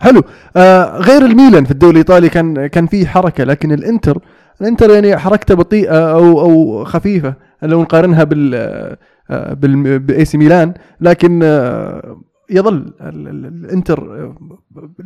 حلو. 0.00 0.22
آه 0.56 0.98
غير 0.98 1.22
الميلان 1.26 1.64
في 1.64 1.70
الدوري 1.70 1.92
الإيطالي 1.92 2.28
كان 2.28 2.66
كان 2.66 2.86
في 2.86 3.06
حركة 3.06 3.44
لكن 3.44 3.72
الإنتر 3.72 4.18
الانتر 4.60 4.90
يعني 4.90 5.16
حركته 5.16 5.54
بطيئة 5.54 6.12
أو 6.14 6.40
أو 6.40 6.84
خفيفة 6.84 7.34
لو 7.62 7.82
نقارنها 7.82 8.24
بال 8.24 8.96
بال 9.30 9.98
بإي 9.98 10.24
سي 10.24 10.38
ميلان 10.38 10.74
لكن 11.00 11.40
آه، 11.42 12.20
يظل 12.50 12.74
ال- 13.00 13.28
ال- 13.28 13.46
الإنتر 13.46 14.24
آه، 14.24 14.36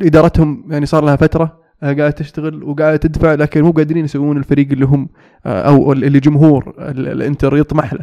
إدارتهم 0.01 0.65
يعني 0.69 0.85
صار 0.85 1.05
لها 1.05 1.15
فترة 1.15 1.59
آه، 1.83 1.85
قاعدة 1.93 2.09
تشتغل 2.09 2.63
وقاعدة 2.63 2.95
تدفع 2.97 3.33
لكن 3.33 3.61
مو 3.61 3.71
قادرين 3.71 4.05
يسوون 4.05 4.37
الفريق 4.37 4.67
اللي 4.71 4.85
هم 4.85 5.09
أو 5.45 5.91
اللي 5.93 6.19
جمهور 6.19 6.73
ال- 6.79 7.07
الإنتر 7.07 7.57
يطمح 7.57 7.93
له. 7.93 7.99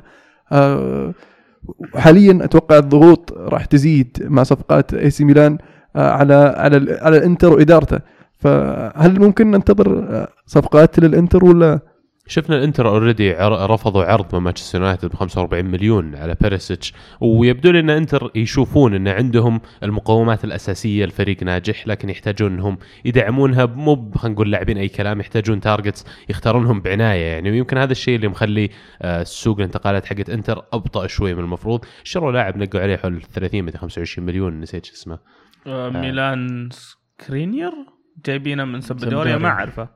حاليا 1.94 2.44
أتوقع 2.44 2.78
الضغوط 2.78 3.32
راح 3.32 3.64
تزيد 3.64 4.16
مع 4.20 4.42
صفقات 4.42 4.94
أي 4.94 5.10
سي 5.10 5.24
ميلان 5.24 5.58
على 5.96 6.34
على 6.56 6.98
على 7.02 7.16
الإنتر 7.16 7.52
وإدارته. 7.52 7.98
فهل 8.38 9.20
ممكن 9.20 9.50
ننتظر 9.50 10.26
صفقات 10.46 10.98
للإنتر 10.98 11.44
ولا؟ 11.44 11.80
شفنا 12.26 12.56
الإنتر 12.56 12.88
already 12.88 13.32
رفضوا 13.42 14.04
عرض 14.04 14.34
من 14.34 14.40
مانشستر 14.40 14.78
يونايتد 14.78 15.08
ب 15.08 15.14
45 15.14 15.64
مليون 15.64 16.14
على 16.14 16.36
بيريسيتش 16.40 16.92
ويبدو 17.20 17.70
لي 17.70 17.80
إن 17.80 17.90
إنتر 17.90 18.30
يشوفون 18.34 18.94
إن 18.94 19.08
عندهم 19.08 19.60
المقومات 19.82 20.44
الأساسية 20.44 21.06
لفريق 21.06 21.42
ناجح 21.42 21.86
لكن 21.86 22.10
يحتاجون 22.10 22.52
إنهم 22.52 22.78
يدعمونها 23.04 23.66
مو 23.66 24.10
خلينا 24.14 24.34
نقول 24.34 24.50
لاعبين 24.50 24.78
أي 24.78 24.88
كلام 24.88 25.20
يحتاجون 25.20 25.60
targets 25.60 26.06
يختارونهم 26.28 26.80
بعناية 26.80 27.24
يعني. 27.24 27.50
ويمكن 27.50 27.78
هذا 27.78 27.92
الشيء 27.92 28.16
اللي 28.16 28.28
مخلي 28.28 28.70
آه، 29.02 29.22
سوق 29.22 29.56
الانتقالات 29.56 30.06
حقت 30.06 30.30
إنتر 30.30 30.64
أبطأ 30.72 31.06
شوي 31.06 31.34
من 31.34 31.40
المفروض. 31.40 31.84
شروا 32.04 32.32
لاعب 32.32 32.56
نقوا 32.56 32.80
عليه 32.80 32.96
حول 32.96 33.22
30 33.22 33.68
2 33.68 33.78
25 33.80 34.26
مليون 34.26 34.60
نسيت 34.60 34.84
شو 34.84 34.92
اسمه. 34.92 35.18
آه، 35.66 35.90
ميلان 35.90 36.68
سكرينير؟ 36.72 37.93
جايبينه 38.26 38.64
من 38.64 38.80
سامبدوريا. 38.80 39.36
ما 39.38 39.49
أعرفه 39.49 39.88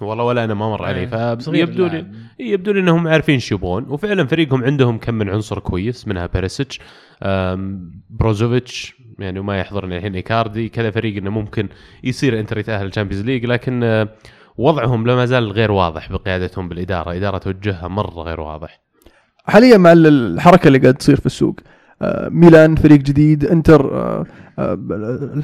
والله 0.00 0.24
ولا 0.24 0.44
أنا 0.44 0.54
ما 0.54 0.68
مر 0.70 0.84
علي 0.84 1.00
إيه. 1.00 1.06
فيبدو 1.36 1.86
لي. 1.86 2.06
يبدو 2.38 2.72
لي 2.72 2.80
إنهم 2.80 3.08
عارفين 3.08 3.38
شو 3.38 3.54
يبغون 3.54 3.84
وفعلا 3.88 4.26
فريقهم 4.26 4.64
عندهم 4.64 4.98
كم 4.98 5.14
من 5.14 5.28
عنصر 5.30 5.58
كويس 5.58 6.08
منها 6.08 6.26
بيريسيتش 6.26 6.80
بروزوفيتش 8.10 8.94
يعني 9.18 9.38
وما 9.38 9.58
يحضرني 9.60 9.96
الحين 9.96 10.14
إيكاردي 10.14 10.68
كذا 10.68 10.90
فريق 10.90 11.16
إنه 11.16 11.30
ممكن 11.30 11.68
يصير 12.04 12.40
إنتر 12.40 12.58
يتأهل 12.58 12.86
ال 12.86 12.90
Champions 12.90 13.24
League 13.26 13.46
لكن 13.46 13.82
آه، 13.84 14.08
وضعهم 14.56 15.06
لا 15.06 15.14
ما 15.14 15.26
زال 15.26 15.52
غير 15.52 15.70
واضح 15.70 16.12
بقيادتهم 16.12 16.68
بالإدارة 16.68 17.16
إدارة 17.16 17.38
توجهها 17.38 17.88
مرة 17.88 18.22
غير 18.22 18.40
واضح 18.40 18.80
حاليا 19.44 19.76
مع 19.78 19.92
ال- 19.92 20.06
الحركة 20.06 20.66
اللي 20.68 20.78
قاعد 20.78 20.94
تصير 20.94 21.16
في 21.20 21.26
السوق 21.26 21.60
ميلان 22.30 22.74
فريق 22.76 22.98
جديد 22.98 23.44
انتر 23.44 23.94
آه، 23.94 24.26
آه، 24.58 24.78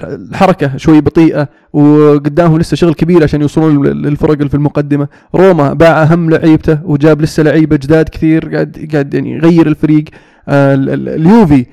الحركة 0.02 0.76
شوي 0.76 1.00
بطيئة 1.00 1.48
وقدامهم 1.72 2.58
لسه 2.58 2.74
شغل 2.76 2.94
كبير 2.94 3.22
عشان 3.22 3.40
يوصلون 3.42 3.86
لل- 3.86 4.02
للفرق 4.02 4.32
اللي 4.32 4.48
في 4.48 4.54
المقدمة. 4.54 5.08
روما 5.34 5.72
باع 5.72 6.02
أهم 6.02 6.30
لعيبته 6.30 6.78
وجاب 6.84 7.20
لسه 7.22 7.42
لعيبة 7.42 7.76
جداد 7.76 8.08
كثير 8.08 8.54
قاعد 8.54 8.88
قاعد 8.92 9.14
يعني 9.14 9.32
يغير 9.32 9.66
الفريق. 9.66 10.04
آه، 10.48 10.74
ال- 10.74 10.90
ال- 10.90 11.08
اليوفي 11.08 11.66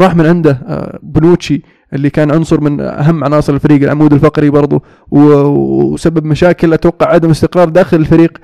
راح 0.00 0.16
من 0.16 0.26
عنده 0.26 0.60
بنوتشي 1.02 1.62
اللي 1.94 2.10
كان 2.10 2.30
عنصر 2.30 2.60
من 2.60 2.80
أهم 2.80 3.24
عناصر 3.24 3.54
الفريق 3.54 3.82
العمود 3.82 4.12
الفقري 4.12 4.50
برضه 4.50 4.82
وسبب 5.10 6.24
مشاكل 6.24 6.72
أتوقع 6.72 7.06
عدم 7.12 7.30
استقرار 7.30 7.68
داخل 7.68 7.96
الفريق. 7.96 8.38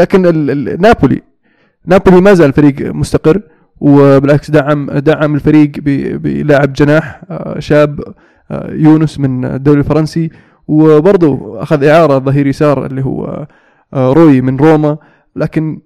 لكن 0.00 0.22
نابولي 0.80 1.22
نابولي 1.86 2.20
ما 2.20 2.34
زال 2.34 2.52
فريق 2.52 2.94
مستقر 2.94 3.42
وبالعكس 3.80 4.50
دعم 4.50 4.90
دعم 4.90 5.34
الفريق 5.34 5.70
بلاعب 6.16 6.72
جناح 6.72 7.22
آه، 7.30 7.58
شاب 7.58 8.00
آه، 8.50 8.72
يونس 8.72 9.20
من 9.20 9.44
الدوري 9.44 9.80
الفرنسي 9.80 10.30
وبرضه 10.68 11.62
أخذ 11.62 11.84
إعارة 11.84 12.18
ظهير 12.18 12.46
يسار 12.46 12.86
اللي 12.86 13.04
هو 13.04 13.46
آه، 13.94 14.12
روي 14.12 14.40
من 14.40 14.56
روما. 14.56 14.98
لكن 15.36 15.80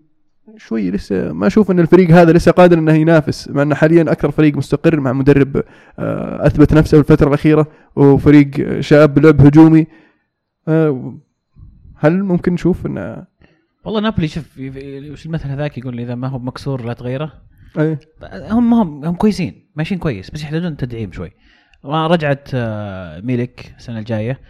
شوي 0.56 0.90
لسه 0.90 1.32
ما 1.32 1.46
أشوف 1.46 1.70
إن 1.70 1.80
الفريق 1.80 2.10
هذا 2.10 2.32
لسه 2.32 2.52
قادر 2.52 2.78
إنه 2.78 2.92
ينافس 2.92 3.48
مع 3.48 3.62
إنه 3.62 3.74
حاليا 3.74 4.02
أكثر 4.02 4.30
فريق 4.30 4.56
مستقر 4.56 5.00
مع 5.00 5.12
مدرب 5.12 5.62
أثبت 5.98 6.74
نفسه 6.74 7.02
في 7.02 7.10
الفترة 7.10 7.28
الأخيرة 7.28 7.66
وفريق 7.96 8.80
شاب 8.80 9.14
بلعب 9.14 9.40
هجومي. 9.40 9.86
هل 11.96 12.22
ممكن 12.24 12.52
نشوف 12.52 12.86
إنه 12.86 13.24
والله 13.84 14.00
نابولي 14.00 14.28
شوف 14.28 14.58
وش 15.10 15.26
المثل 15.26 15.48
هذاك 15.48 15.78
يقول 15.78 16.00
إذا 16.00 16.14
ما 16.14 16.28
هو 16.28 16.38
مكسور 16.38 16.84
لا 16.84 16.92
تغيره؟ 16.92 17.32
أي. 17.78 17.98
هم 18.50 18.74
هم 18.74 19.04
هم 19.04 19.14
كويسين 19.14 19.66
ماشيين 19.76 20.00
كويس 20.00 20.30
بس 20.30 20.42
يحتاجون 20.42 20.76
تدعيم 20.76 21.12
شوي. 21.12 21.32
رجعت 21.84 22.48
آه، 22.54 23.20
ميلك 23.20 23.74
السنة 23.78 23.98
الجاية 23.98 24.40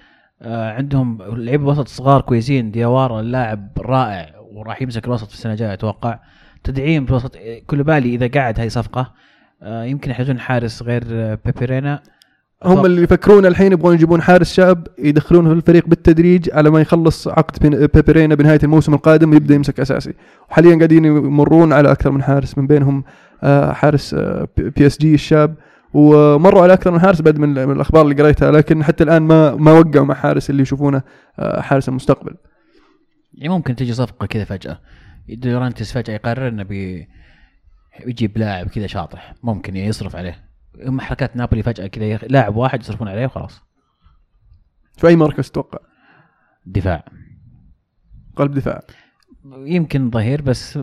آه، 0.43 0.73
عندهم 0.73 1.23
لعيبه 1.23 1.67
وسط 1.67 1.89
صغار 1.89 2.21
كويسين 2.21 2.71
ديوارا 2.71 3.21
اللاعب 3.21 3.69
رائع 3.79 4.35
وراح 4.53 4.83
يمسك 4.83 5.05
الوسط 5.05 5.29
في 5.29 5.35
السنة 5.35 5.53
الجاية 5.53 5.73
أتوقع. 5.73 6.19
تدعيم 6.65 7.05
في 7.05 7.11
الوسط 7.11 7.39
كولبالي 7.67 8.15
إذا 8.15 8.27
قعد 8.41 8.61
هاي 8.61 8.69
صفقة 8.69 9.13
آه، 9.63 9.85
يمكن 9.85 10.11
يحتاجون 10.11 10.41
حارس 10.41 10.83
غير 10.83 11.05
بيبي 11.45 11.78
رينا 11.78 12.03
هم 12.65 12.87
اللي 12.87 13.03
يفكرون 13.03 13.47
الحين 13.47 13.73
يبغون 13.73 13.95
يجيبون 13.95 14.23
حارس 14.23 14.53
شاب 14.53 14.87
يدخلونه 14.99 15.49
في 15.49 15.55
الفريق 15.55 15.89
بالتدريج 15.89 16.51
على 16.53 16.71
ما 16.71 16.81
يخلص 16.81 17.29
عقد 17.29 17.67
بيبي 17.95 18.18
رينا 18.18 18.35
بنهاية 18.35 18.59
الموسم 18.63 18.95
القادم 18.95 19.31
ويبدأ 19.31 19.55
يمسك 19.55 19.81
أساسي. 19.81 20.15
وحاليا 20.51 20.77
قاعدين 20.77 21.05
يمرون 21.05 21.73
على 21.73 21.93
أكثر 21.93 22.11
من 22.11 22.23
حارس 22.23 22.59
من 22.59 22.67
بينهم 22.67 23.05
آه، 23.43 23.73
حارس 23.73 24.15
آه، 24.15 24.49
PSG 24.57 25.15
الشاب 25.15 25.55
ومروا 25.95 26.63
على 26.63 26.73
أكثر 26.73 26.91
من 26.91 27.01
حارس 27.01 27.21
بعد 27.21 27.39
من 27.39 27.59
الأخبار 27.59 28.03
اللي 28.03 28.23
قريتها 28.23 28.51
لكن 28.51 28.85
حتى 28.85 29.05
الآن 29.05 29.23
ما 29.23 29.55
ما 29.55 29.73
وقعوا 29.73 30.07
مع 30.07 30.15
حارس 30.15 30.51
اللي 30.51 30.63
يشوفونه 30.63 31.03
آه، 31.39 31.61
حارس 31.61 31.89
المستقبل. 31.89 32.35
يعني 33.35 33.55
ممكن 33.55 33.77
تجي 33.77 33.93
صفقة 33.93 34.27
كذا 34.27 34.45
فجأة. 34.45 34.79
دورانتس 35.29 35.93
فجأة 35.93 36.15
يقرر 36.15 36.49
إنه 36.49 36.63
بي 36.63 37.09
يجيب 38.07 38.39
لاعب 38.39 38.69
كذا 38.69 38.87
شاطح. 38.87 39.35
ممكن 39.43 39.77
يصرف 39.77 40.17
عليه. 40.17 40.50
هم 40.85 41.01
حركات 41.01 41.37
نابولي 41.37 41.63
فجأة 41.63 41.87
كذا 41.87 42.17
لاعب 42.17 42.57
واحد 42.57 42.81
يصرفون 42.81 43.09
عليه 43.09 43.25
وخلاص. 43.25 43.63
في 44.97 45.07
أي 45.07 45.17
مركز 45.17 45.51
تتوقع 45.51 45.79
دفاع. 46.67 47.05
قلب 48.37 48.55
دفاع. 48.55 48.81
يمكن 49.45 50.11
ظهير 50.11 50.43
بس 50.43 50.79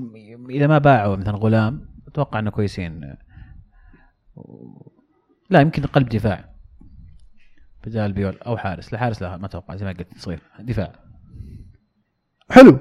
إذا 0.49 0.67
ما 0.67 0.77
باعوا 0.77 1.15
مثلا 1.15 1.35
غلام 1.35 1.89
أتوقع 2.07 2.39
إنه 2.39 2.49
كويسين. 2.49 3.15
لا 5.49 5.61
يمكن 5.61 5.83
قلب 5.83 6.09
دفاع. 6.09 6.49
بدال 7.85 8.13
بيول 8.13 8.37
أو 8.37 8.57
حارس. 8.57 8.93
لا 8.93 8.99
حارس 8.99 9.21
لا 9.21 9.37
ما 9.37 9.45
أتوقع 9.45 9.75
زي 9.75 9.85
ما 9.85 9.91
قلت 9.91 10.07
صغير. 10.17 10.41
دفاع. 10.59 10.91
حلو. 12.51 12.79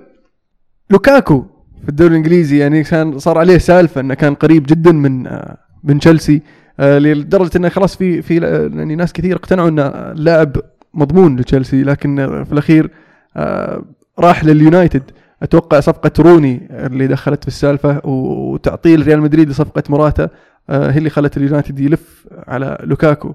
لوكاكو 0.90 1.46
في 1.82 1.88
الدوري 1.88 2.10
الإنجليزي 2.10 2.58
يعني 2.58 2.82
كان 2.82 3.18
صار 3.18 3.38
عليه 3.38 3.58
سالفة 3.58 4.00
إنه 4.00 4.14
كان 4.14 4.34
قريب 4.34 4.66
جدا 4.66 4.92
من 4.92 5.26
آه، 5.26 5.58
من 5.84 5.98
تشيلسي. 5.98 6.42
لدرجة 6.78 7.50
انه 7.56 7.68
خلاص 7.68 7.96
في 7.96 8.22
في 8.22 8.36
يعني 8.74 8.96
ناس 8.96 9.12
كثير 9.12 9.36
اقتنعوا 9.36 9.68
انه 9.68 9.86
اللاعب 9.86 10.56
مضمون 10.94 11.36
لتشيلسي 11.36 11.82
لكن 11.82 12.44
في 12.44 12.52
الأخير 12.52 12.90
آه، 13.36 13.82
راح 14.18 14.44
لليونايتد. 14.44 15.02
أتوقع 15.42 15.80
صفقة 15.80 16.10
روني 16.18 16.68
اللي 16.70 17.06
دخلت 17.06 17.42
في 17.42 17.48
السالفة 17.48 18.06
وتعطيل 18.06 19.06
ريال 19.06 19.20
مدريد 19.20 19.50
لصفقة 19.50 19.82
موراتا 19.88 20.28
آه، 20.70 20.90
هي 20.90 20.98
اللي 20.98 21.10
خلت 21.10 21.36
اليونايتد 21.36 21.80
يلف 21.80 22.26
على 22.48 22.78
لوكاكو. 22.82 23.34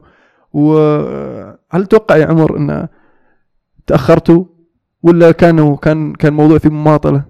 وهل 0.53 1.85
تتوقع 1.85 2.15
يا 2.15 2.25
عمر 2.25 2.57
انه 2.57 2.87
تأخرتوا 3.87 4.45
ولا 5.03 5.31
كانوا 5.31 5.77
كان 5.77 6.13
كان 6.13 6.33
موضوع 6.33 6.57
في 6.57 6.69
مماطلة؟ 6.69 7.23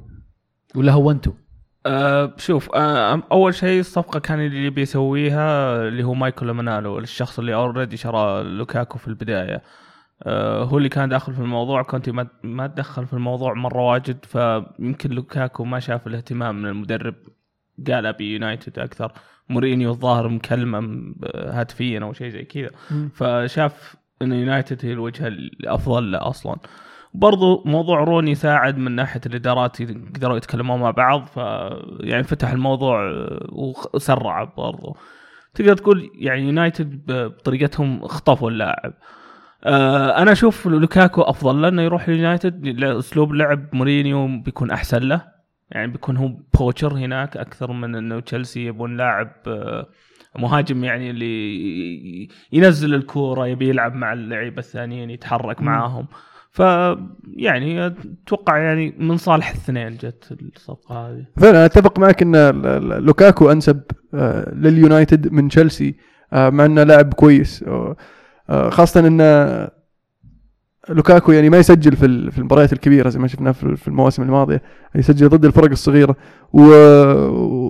ولا 0.75 0.91
هو 0.91 1.11
انتو 1.11 1.31
أه 1.85 2.33
شوف 2.37 2.75
أه 2.75 3.23
أول 3.31 3.53
شيء 3.55 3.79
الصفقة 3.79 4.19
كان 4.19 4.39
اللي 4.39 4.65
يبي 4.65 4.81
يسويها 4.81 5.75
اللي 5.87 6.03
هو 6.03 6.13
مايكل 6.13 6.53
إيمينالو 6.53 6.99
الشخص 6.99 7.39
اللي 7.39 7.53
already 7.53 7.97
شرى 7.97 8.43
لوكاكو 8.43 8.97
في 8.97 9.07
البداية. 9.07 9.61
أه 10.23 10.63
هو 10.63 10.77
اللي 10.77 10.89
كان 10.89 11.09
داخل 11.09 11.33
في 11.33 11.39
الموضوع 11.39 11.83
كونتي 11.83 12.09
ما 12.09 12.27
ما 12.43 12.67
تدخل 12.67 13.05
في 13.05 13.13
الموضوع 13.13 13.53
مرة 13.53 13.81
واجد 13.81 14.25
فيمكن 14.25 15.09
لوكاكو 15.09 15.63
ما 15.65 15.79
شاف 15.79 16.07
الاهتمام 16.07 16.61
من 16.61 16.69
المدرب 16.69 17.15
قال 17.87 18.05
أبي 18.05 18.33
يونايتد 18.33 18.79
أكثر. 18.79 19.11
مورينيو 19.49 19.91
الظاهر 19.91 20.27
مكلمه 20.27 21.13
هاتفيا 21.35 21.99
أو 21.99 22.13
شيء 22.13 22.29
زي 22.29 22.43
كذا. 22.43 22.69
فشاف 23.13 23.95
إن 24.21 24.33
يونايتد 24.33 24.85
هي 24.85 24.93
الوجهه 24.93 25.27
الأفضل 25.27 26.11
له 26.11 26.27
أصلا. 26.27 26.55
برضو 27.13 27.63
موضوع 27.65 28.03
روني 28.03 28.35
ساعد 28.35 28.77
من 28.77 28.91
ناحية 28.91 29.21
الإدارات 29.25 29.79
يقدروا 29.79 30.37
يتكلمون 30.37 30.79
مع 30.79 30.91
بعض 30.91 31.25
ف 31.25 31.37
يعني 31.99 32.23
فتح 32.23 32.51
الموضوع 32.51 32.99
وسرع 33.93 34.43
برضو. 34.43 34.97
تقدر 35.53 35.77
تقول 35.77 36.11
يعني 36.15 36.41
يونايتد 36.41 37.11
بطريقتهم 37.11 38.07
خطفوا 38.07 38.49
اللاعب. 38.49 38.93
آه 39.63 40.21
أنا 40.21 40.31
أشوف 40.31 40.67
لوكاكو 40.67 41.21
أفضل 41.21 41.61
له 41.61 41.67
إنه 41.67 41.81
يروح 41.81 42.07
اليونايتد 42.07 42.83
أسلوب 42.83 43.33
لعب 43.33 43.75
مورينيو 43.75 44.41
بيكون 44.41 44.71
أحسن 44.71 45.03
له. 45.03 45.21
يعني 45.71 45.91
بيكون 45.91 46.17
هو 46.17 46.27
poacher 46.59 46.93
هناك 46.93 47.37
أكثر 47.37 47.71
من 47.71 47.95
إنه 47.95 48.19
تشيلسي 48.19 48.65
يبون 48.65 48.97
لاعب 48.97 49.31
آه، 49.47 49.87
مهاجم 50.39 50.83
يعني 50.83 51.09
اللي 51.09 52.27
ينزل 52.51 52.93
الكورة 52.93 53.47
يبي 53.47 53.69
يلعب 53.69 53.95
مع 53.95 54.13
اللعيبة 54.13 54.59
الثانيين 54.59 55.09
يتحرك 55.09 55.61
معاهم. 55.61 56.07
ف 56.53 56.59
يعني 57.35 57.85
أتوقع 57.87 58.57
يعني 58.57 58.93
من 58.99 59.17
صالح 59.17 59.49
الاثنين 59.49 59.97
جت 59.97 60.37
الصفقة 60.55 60.95
هذه. 61.09 61.25
فعلا 61.37 61.65
أتفق 61.65 61.99
معك 61.99 62.21
إن 62.21 62.35
لوكاكو 63.05 63.51
أنسب 63.51 63.81
آه، 64.13 64.53
لليونايتد 64.55 65.31
من 65.33 65.47
تشيلسي 65.49 65.95
آه، 66.33 66.49
مع 66.49 66.65
إنه 66.65 66.83
لاعب 66.83 67.13
كويس. 67.13 67.63
آه، 68.49 68.69
خاصة 68.69 69.07
إن 69.07 69.21
لوكاكو 70.89 71.31
يعني 71.31 71.49
ما 71.49 71.57
يسجل 71.57 71.95
في 71.95 72.31
في 72.31 72.37
المباريات 72.37 72.73
الكبيرة 72.73 73.09
زي 73.09 73.19
ما 73.19 73.27
شفنا 73.27 73.51
في 73.51 73.87
المواسم 73.87 74.23
الماضية. 74.23 74.61
يسجل 74.95 75.29
ضد 75.29 75.45
الفرق 75.45 75.71
الصغيرة. 75.71 76.15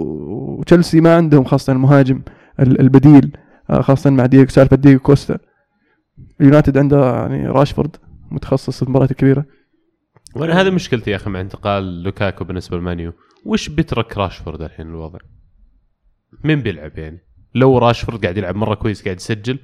وتشيلسي 0.03 1.01
ما 1.01 1.15
عندهم 1.15 1.43
خاصة 1.43 1.73
المهاجم 1.73 2.21
ال- 2.59 2.79
البديل 2.79 3.37
خاصة 3.71 4.09
مع 4.09 4.25
دييغو 4.25 4.47
سالفة 4.47 4.75
دييغو 4.75 4.99
كوستا. 4.99 5.37
اليونايتد 6.41 6.77
عنده 6.77 7.15
يعني 7.15 7.47
راشفورد. 7.47 7.95
متخصص 8.31 8.75
في 8.77 8.83
المباريات 8.83 9.11
الكبيره 9.11 9.45
وأنا 10.35 10.61
هذه 10.61 10.69
مشكلتي 10.69 11.11
يا 11.11 11.15
أخي 11.15 11.29
مع 11.29 11.41
انتقال 11.41 12.03
لوكاكو 12.03 12.43
بالنسبة 12.43 12.77
للمانيو. 12.77 13.13
وش 13.45 13.69
بترك 13.69 14.17
راشفورد 14.17 14.61
الحين 14.61 14.87
الوضع؟ 14.87 15.19
مين 16.43 16.61
بيلعب 16.61 16.97
يعني؟ 16.97 17.19
لو 17.55 17.77
راشفورد 17.77 18.21
قاعد 18.23 18.37
يلعب 18.37 18.55
مرة 18.55 18.75
كويس 18.75 19.03
قاعد 19.03 19.17
يسجل 19.17 19.59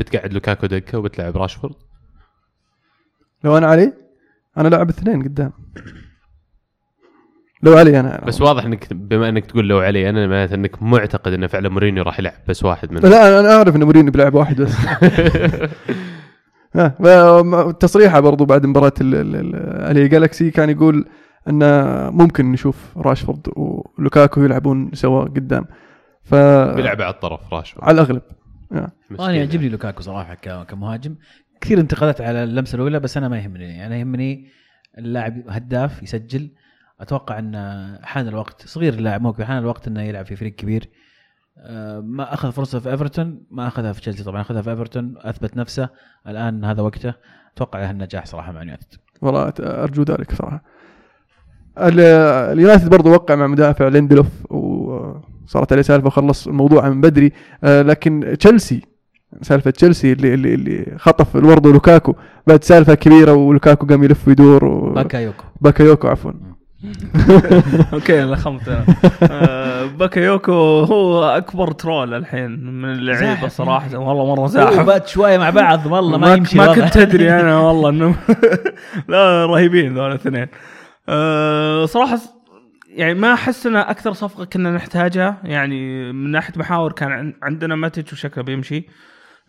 بتقعد 0.00 0.32
لوكاكو 0.32 0.66
دكة 0.66 0.98
وبتلعب 0.98 1.36
راشفورد؟ 1.36 1.74
لو 3.44 3.58
أنا 3.58 3.66
علي 3.66 3.92
أنا 4.58 4.68
لاعب 4.68 4.88
اثنين 4.88 5.22
قدام. 5.22 5.52
لو 7.62 7.76
علي 7.78 8.00
أنا. 8.00 8.24
بس 8.26 8.40
واضح 8.40 8.64
إنك 8.64 8.92
بما 8.92 9.28
إنك 9.28 9.46
تقول 9.46 9.68
لو 9.68 9.78
علي 9.78 10.10
أنا 10.10 10.26
معناته 10.26 10.54
إنك 10.54 10.82
معتقد 10.82 11.32
انه 11.32 11.46
فعلا 11.46 11.68
مورينيو 11.68 12.02
راح 12.02 12.18
يلعب 12.18 12.34
بس 12.48 12.64
واحد 12.64 12.92
منهم. 12.92 13.06
لا 13.10 13.40
انا- 13.40 13.56
أعرف 13.56 13.76
إن 13.76 13.84
مورينيو 13.84 14.12
بيلعب 14.12 14.34
واحد 14.34 14.60
بس. 14.62 14.74
تصريحة 17.80 18.20
برضو 18.20 18.44
بعد 18.44 18.66
مباراة 18.66 18.92
ال- 19.00 19.14
ال- 19.14 19.36
ال- 19.36 19.56
الي 19.90 20.08
جالكسي 20.08 20.50
كان 20.50 20.70
يقول 20.70 21.08
إن 21.48 21.60
ممكن 22.12 22.52
نشوف 22.52 22.98
راشفورد 22.98 23.48
ولوكاكو 23.56 24.40
يلعبون 24.42 24.90
سوا 24.94 25.24
قدام. 25.24 25.66
ف 26.22 26.34
بيلعب 26.34 27.02
على 27.02 27.10
الطرف 27.14 27.54
راشفورد. 27.54 27.84
على 27.84 27.94
الأغلب. 27.94 28.22
أنا. 28.72 29.34
يعجبني 29.34 29.68
لوكاكو 29.68 30.02
صراحة 30.02 30.34
ك- 30.34 30.66
كمهاجم. 30.66 31.14
كثير 31.60 31.80
انتقادات 31.80 32.20
على 32.20 32.44
اللمسة 32.44 32.76
الأولى 32.76 33.00
بس 33.00 33.16
أنا 33.16 33.28
ما 33.28 33.38
يهمني. 33.38 33.86
أنا 33.86 33.96
يهمني 33.96 34.46
اللاعب 34.98 35.42
هداف 35.48 36.02
يسجل. 36.02 36.50
أتوقع 37.00 37.38
إن 37.38 37.54
حان 38.02 38.28
الوقت 38.28 38.66
صغير 38.66 38.94
اللاعب 38.94 39.22
مو 39.22 39.32
كبير، 39.32 39.46
حان 39.46 39.58
الوقت 39.58 39.88
إنه 39.88 40.02
يلعب 40.02 40.26
في 40.26 40.36
فريق 40.36 40.54
كبير. 40.54 40.88
ما 42.02 42.34
أخذ 42.34 42.52
فرصة 42.52 42.78
في 42.78 42.90
إيفرتون 42.90 43.42
ما 43.50 43.66
أخذها 43.66 43.92
في 43.92 44.00
تشيلسي 44.00 44.24
طبعا 44.24 44.40
أخذها 44.40 44.62
في 44.62 44.70
إيفرتون 44.70 45.14
أثبت 45.18 45.56
نفسه 45.56 45.88
الآن 46.28 46.64
هذا 46.64 46.82
وقته. 46.82 47.14
أتوقع 47.54 47.80
له 47.80 47.90
النجاح 47.90 48.26
صراحة 48.26 48.52
مع 48.52 48.60
يونايتد 48.60 48.86
والله 49.22 49.52
أرجو 49.60 50.02
ذلك 50.02 50.34
صراحة. 50.34 50.62
ال- 51.78 52.00
اليونايتد 52.52 52.90
برضو 52.90 53.10
وقع 53.10 53.34
مع 53.34 53.46
مدافع 53.46 53.88
ليندلوف 53.88 54.52
وصارت 54.52 55.72
عليه 55.72 55.82
سالفة 55.82 56.06
وخلص 56.06 56.46
الموضوع 56.46 56.88
من 56.88 57.00
بدري. 57.00 57.32
آه، 57.64 57.82
لكن 57.82 58.36
تشيلسي 58.40 58.82
سالفة 59.42 59.70
تشيلسي 59.70 60.12
اللي 60.12 60.34
اللي 60.34 60.54
اللي 60.54 60.94
خطف 60.98 61.36
الورد 61.36 61.66
لوكاكو 61.66 62.14
بعد 62.46 62.64
سالفة 62.64 62.94
كبيرة 62.94 63.32
ولوكاكو 63.32 63.86
قام 63.86 64.04
يلف 64.04 64.28
ويدور 64.28 64.64
و... 64.64 64.92
باكايوكو. 64.94 65.44
باكايوكو 65.60 66.08
عفوا. 66.08 66.32
okay 67.92 68.20
لخمت 68.22 68.68
أنا. 68.68 68.84
آه، 69.22 69.84
باكايوكو 69.86 70.52
هو 70.80 71.24
أكبر 71.24 71.72
troll 71.72 72.14
الحين 72.14 72.50
من 72.64 72.90
اللعيبة. 72.90 73.48
صراحة. 73.48 73.98
والله 73.98 74.34
مرة 74.34 74.46
زاحف. 74.46 74.80
بات 74.80 75.08
شوية 75.08 75.38
مع 75.38 75.50
بعض 75.50 75.86
والله 75.86 76.18
ما, 76.18 76.34
يمشي 76.34 76.58
ما. 76.58 76.74
كنت 76.74 76.96
أدري 76.96 77.30
أنا 77.40 77.58
والله 77.66 77.88
إنه 77.90 78.14
لا 79.08 79.46
رهيبين 79.46 79.94
ذول 79.94 80.08
الاثنين. 80.10 80.46
أه 81.08 81.84
صراحة 81.86 82.18
يعني 82.88 83.14
ما 83.14 83.32
أحس 83.34 83.66
انها 83.66 83.90
أكثر 83.90 84.12
صفقة 84.12 84.44
كنا 84.44 84.70
نحتاجها. 84.70 85.36
يعني 85.44 86.12
من 86.12 86.30
ناحية 86.30 86.52
محاور 86.56 86.92
كان 86.92 87.12
عن- 87.12 87.34
عندنا 87.42 87.74
ماتج 87.74 88.12
وشكله 88.12 88.44
بيمشي. 88.44 88.86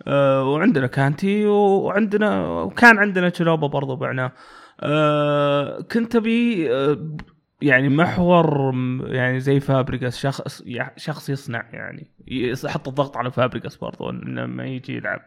أه 0.07 0.43
وعندنا 0.43 0.87
كانتي 0.87 1.45
وعندنا 1.45 2.47
وكان 2.47 2.97
عندنا 2.97 3.29
تشلوبا 3.29 3.67
برضو 3.67 3.95
بعناه 3.95 4.31
أه 4.79 5.81
كنت 5.81 6.15
أبي 6.15 6.71
أه 6.73 7.17
يعني 7.61 7.89
محور 7.89 8.73
يعني 9.07 9.39
زي 9.39 9.59
فابريجاس 9.59 10.17
شخص 10.17 10.63
شخص 10.97 11.29
يصنع 11.29 11.65
يعني 11.73 12.11
يحط 12.27 12.87
الضغط 12.87 13.17
على 13.17 13.31
فابريجاس 13.31 13.75
برضو 13.75 14.11
لما 14.11 14.65
يجي 14.65 14.97
يلعب. 14.97 15.21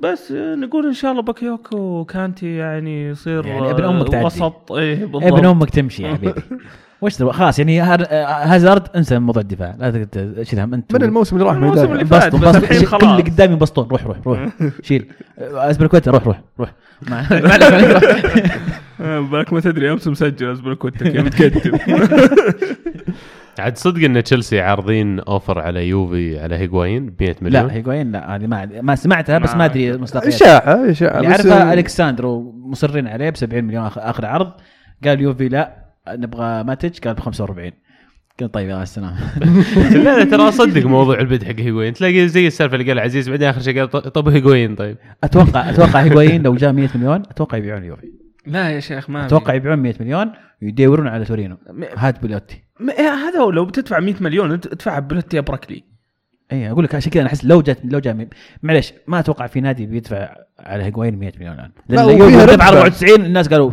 بس 0.00 0.32
آه، 0.32 0.54
نقول 0.54 0.86
إن 0.86 0.92
شاء 0.92 1.10
الله 1.10 1.22
باكيوكو 1.22 1.76
وكانتي 1.76 2.56
يعني 2.56 3.08
يصير 3.08 3.46
يعني 3.46 3.70
ابن 3.70 3.84
آه، 3.84 4.04
تعدي. 4.04 4.24
وسط. 4.24 4.72
إيه 4.72 5.04
بالضبط. 5.04 5.32
ابن 5.32 5.46
أمك 5.46 5.70
تمشي 5.70 6.02
يا 6.02 6.14
حبيبي. 6.14 6.42
وش 7.02 7.16
تبغى؟ 7.16 7.32
خلاص 7.32 7.58
يعني 7.58 7.80
هازارد 7.80 8.82
انسى 8.96 9.18
موضوع 9.18 9.42
الدفاع. 9.42 9.74
لا 9.78 10.06
شيل 10.42 10.60
هم 10.60 10.74
انت 10.74 10.94
من 10.94 11.02
الموسم 11.02 11.36
اللي 11.36 11.46
راح 11.46 11.54
ما 11.56 11.64
الموسم. 11.66 11.92
اللي 11.92 12.04
فات 12.04 12.34
بس 12.36 12.56
الحين 12.56 12.86
خلاص. 12.86 13.02
اللي 13.04 13.22
قدامي 13.22 13.56
بسطون. 13.56 13.88
روح 13.88 14.04
روح 14.06 14.16
روح. 14.26 14.48
شيل. 14.82 15.06
اسبركويتا 15.38 16.10
روح 16.10 16.26
روح. 16.26 16.40
روح. 16.60 16.72
ما 17.10 17.26
ما 17.30 17.52
عليك 17.52 17.62
ما 17.62 17.74
عليك 17.74 17.90
روح. 17.90 18.56
بالك 19.32 19.52
ما 19.52 19.60
تدري 19.60 19.92
امس 19.92 20.08
مسجل 20.08 20.50
ازبلكوتك 20.50 21.14
يا 21.14 21.22
متقدم 21.22 21.78
عاد 23.58 23.76
صدق 23.78 24.04
إن 24.04 24.22
تشيلسي 24.22 24.60
عارضين 24.60 25.20
أوفر 25.20 25.58
على 25.58 25.88
يوفي 25.88 26.40
على 26.40 26.56
هيغوايين 26.56 27.06
ب 27.10 27.22
100 27.22 27.34
مليون؟ 27.42 27.66
لا 27.66 27.72
هيغوين 27.74 28.12
لا 28.12 28.36
هذه 28.36 28.46
ما 28.46 28.68
ما 28.82 28.94
سمعتها 28.94 29.38
بس 29.38 29.54
ما- 29.54 29.64
أدري 29.64 29.98
مصداقيتها 29.98 30.36
اشاعه 30.36 30.90
اشاعه 30.90 31.18
اللي 31.20 31.28
بس- 31.28 31.46
عارفه 31.46 31.72
الكساندرو 31.72 32.52
مصرين 32.66 33.06
عليه 33.08 33.30
ب 33.30 33.36
70 33.36 33.64
مليون 33.64 33.88
آخر- 33.90 33.92
آخر 33.98 34.26
عرض. 34.26 34.52
قال 35.04 35.20
يوفي 35.20 35.48
لا. 35.48 35.81
نبغى 36.08 36.62
ماتج 36.64 36.98
قال 36.98 37.14
ب 37.14 37.20
45 37.20 37.70
قلت 38.40 38.54
طيب 38.54 38.68
يا 38.68 38.82
السلام 38.82 39.14
لا 40.04 40.18
لا 40.18 40.24
ترى 40.24 40.48
اصدق 40.48 40.86
موضوع 40.86 41.20
ال 41.20 41.26
bid 41.26 41.44
حق 41.44 41.60
هيغوين. 41.60 41.92
تلاقي 41.92 42.28
زي 42.28 42.46
السالفة 42.46 42.76
اللي 42.76 42.88
قال 42.88 42.98
عزيز 43.00 43.28
بعدين 43.30 43.48
آخر 43.48 43.60
شيء 43.60 43.84
قال 43.84 44.12
طب 44.12 44.28
هيغوين 44.28 44.74
طيب. 44.74 44.96
أتوقع 45.24 45.60
أتوقع 45.70 46.00
هيغوين 46.00 46.42
لو 46.42 46.54
جاء 46.54 46.72
100 46.72 46.88
مليون 46.94 47.22
أتوقع 47.30 47.58
يبيعون 47.58 47.84
يوفي. 47.84 48.12
لا 48.46 48.70
يا 48.70 48.80
شيخ 48.80 49.10
ما 49.10 49.26
أتوقع 49.26 49.54
يبيعون 49.54 49.78
100 49.78 49.94
مليون 50.00 50.32
ويدورون 50.62 51.08
على 51.08 51.24
تورينو. 51.24 51.56
هات 51.96 52.20
بيلوتي 52.22 52.62
ما- 52.80 52.92
إيه، 52.92 53.08
هذا 53.14 53.38
هو 53.40 53.50
لو 53.50 53.64
بتدفع 53.64 54.00
100 54.00 54.14
مليون 54.20 54.52
أنت 54.52 54.66
ادفعها 54.66 55.00
بلوتي 55.00 55.40
بركلي 55.40 55.84
اي 56.52 56.70
أقول 56.70 56.84
لك 56.84 56.94
عشان 56.94 57.12
كذا 57.12 57.20
أنا 57.22 57.28
أحس 57.30 57.44
لو 57.44 57.62
جت 57.62 57.78
لو 57.84 57.98
جاء 57.98 58.26
معلش 58.62 58.92
ما 59.06 59.18
أتوقع 59.18 59.46
في 59.46 59.60
نادي 59.60 59.86
بيدفع 59.86 60.34
على 60.58 60.84
هيغوين 60.84 61.18
100 61.18 61.32
مليون 61.38 61.54
الآن. 61.54 61.70
لا، 61.88 62.06
لأن 62.06 62.18
يوفي 62.18 62.36
دفع 62.36 62.54
ربح. 62.54 62.68
94 62.68 63.24
الناس 63.24 63.48
قالوا 63.48 63.70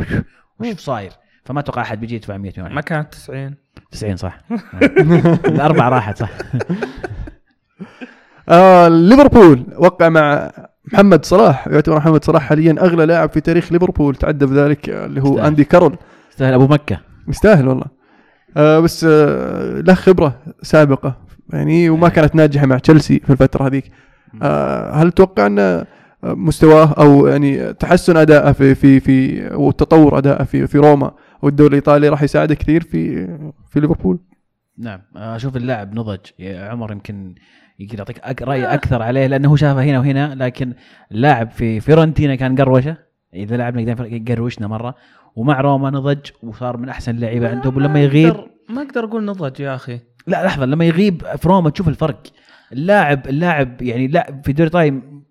وش 0.59 0.67
صاير؟ 0.77 1.11
فما 1.49 1.59
أتوقع 1.59 1.81
أحد 1.81 1.99
بيجي 1.99 2.15
يدفع 2.15 2.37
100 2.37 2.53
مليون 2.57 2.73
ما 2.75 2.81
كانت 2.81 3.13
90 3.13 3.55
90 3.91 4.15
صح. 4.15 4.39
الأربعة 5.45 5.89
راحت 5.89 6.17
صح. 6.17 6.29
آه 8.49 8.87
ليفربول 8.87 9.63
وقع 9.77 10.09
مع 10.09 10.51
محمد 10.93 11.25
صلاح 11.25 11.67
يعتبر 11.67 11.95
محمد 11.97 12.23
صلاح 12.23 12.43
حاليا 12.43 12.75
أغلى 12.81 13.05
لاعب 13.05 13.29
في 13.29 13.41
تاريخ 13.41 13.71
ليفربول 13.71 14.15
تعدى 14.15 14.45
بذلك 14.45 14.89
اللي 14.89 15.21
هو. 15.21 15.39
أندي 15.39 15.63
كارول. 15.63 15.97
يستاهل 16.31 16.53
أبو 16.53 16.67
مكة. 16.67 16.99
يستاهل 17.27 17.67
والله. 17.67 17.85
آه 18.57 18.79
بس 18.79 19.03
آه 19.09 19.81
له 19.81 19.93
خبرة 19.93 20.35
سابقة 20.61 21.15
يعني 21.53 21.89
وما 21.89 22.09
كانت 22.09 22.35
ناجحة 22.35 22.65
مع 22.65 22.77
تشيلسي 22.77 23.19
في 23.19 23.29
الفترة 23.29 23.67
هذيك. 23.67 23.91
آه 24.41 24.91
هل 24.91 25.11
تتوقع 25.11 25.45
أن 25.45 25.85
مستواه 26.23 26.93
أو 26.97 27.27
يعني 27.27 27.73
تحسن 27.73 28.17
أداءه 28.17 28.51
في 28.51 28.75
في 28.75 28.99
في 28.99 29.47
وتطور 29.55 30.17
أداءه 30.17 30.43
في 30.43 30.67
في 30.67 30.77
روما؟ 30.77 31.11
والدوري 31.41 31.69
الإيطالي 31.69 32.09
راح 32.09 32.23
يساعده 32.23 32.55
كثير 32.55 32.83
في 32.83 33.27
في 33.69 33.79
ليفربول. 33.79 34.19
نعم 34.77 35.01
أشوف 35.15 35.57
اللاعب 35.57 35.93
نضج. 35.93 36.19
يا 36.39 36.69
عمر 36.69 36.91
يمكن 36.91 37.35
يقدر 37.79 37.97
يعطيك 37.97 38.41
رأي 38.41 38.65
أكثر 38.65 39.01
عليه 39.01 39.27
لأنه 39.27 39.49
هو 39.49 39.55
شافه 39.55 39.83
هنا 39.83 39.99
وهنا 39.99 40.35
لكن 40.35 40.73
اللاعب 41.11 41.51
في 41.51 41.79
فيورنتينا 41.79 42.35
كان 42.35 42.55
قروشه. 42.55 42.97
إذا 43.33 43.57
لعبنا 43.57 43.81
قدام 43.81 44.25
قروشنا 44.29 44.67
مرة 44.67 44.95
ومع 45.35 45.61
روما 45.61 45.89
نضج 45.89 46.29
وصار 46.43 46.77
من 46.77 46.89
أحسن 46.89 47.15
اللعيبة 47.15 47.49
عندهم. 47.49 47.77
ولما 47.77 48.03
يغيب 48.03 48.35
ما 48.69 48.81
أقدر 48.81 49.03
أقول 49.03 49.25
نضج 49.25 49.59
يا 49.59 49.75
أخي. 49.75 49.99
لا 50.27 50.45
لحظة 50.45 50.65
لما 50.65 50.85
يغيب 50.85 51.23
في 51.35 51.47
روما 51.47 51.69
تشوف 51.69 51.87
الفرق. 51.87 52.23
اللاعب 52.73 53.27
اللاعب 53.27 53.81
يعني 53.81 54.07
لا 54.07 54.41
في 54.43 54.53
دوري 54.53 54.69
تايم 54.69 55.23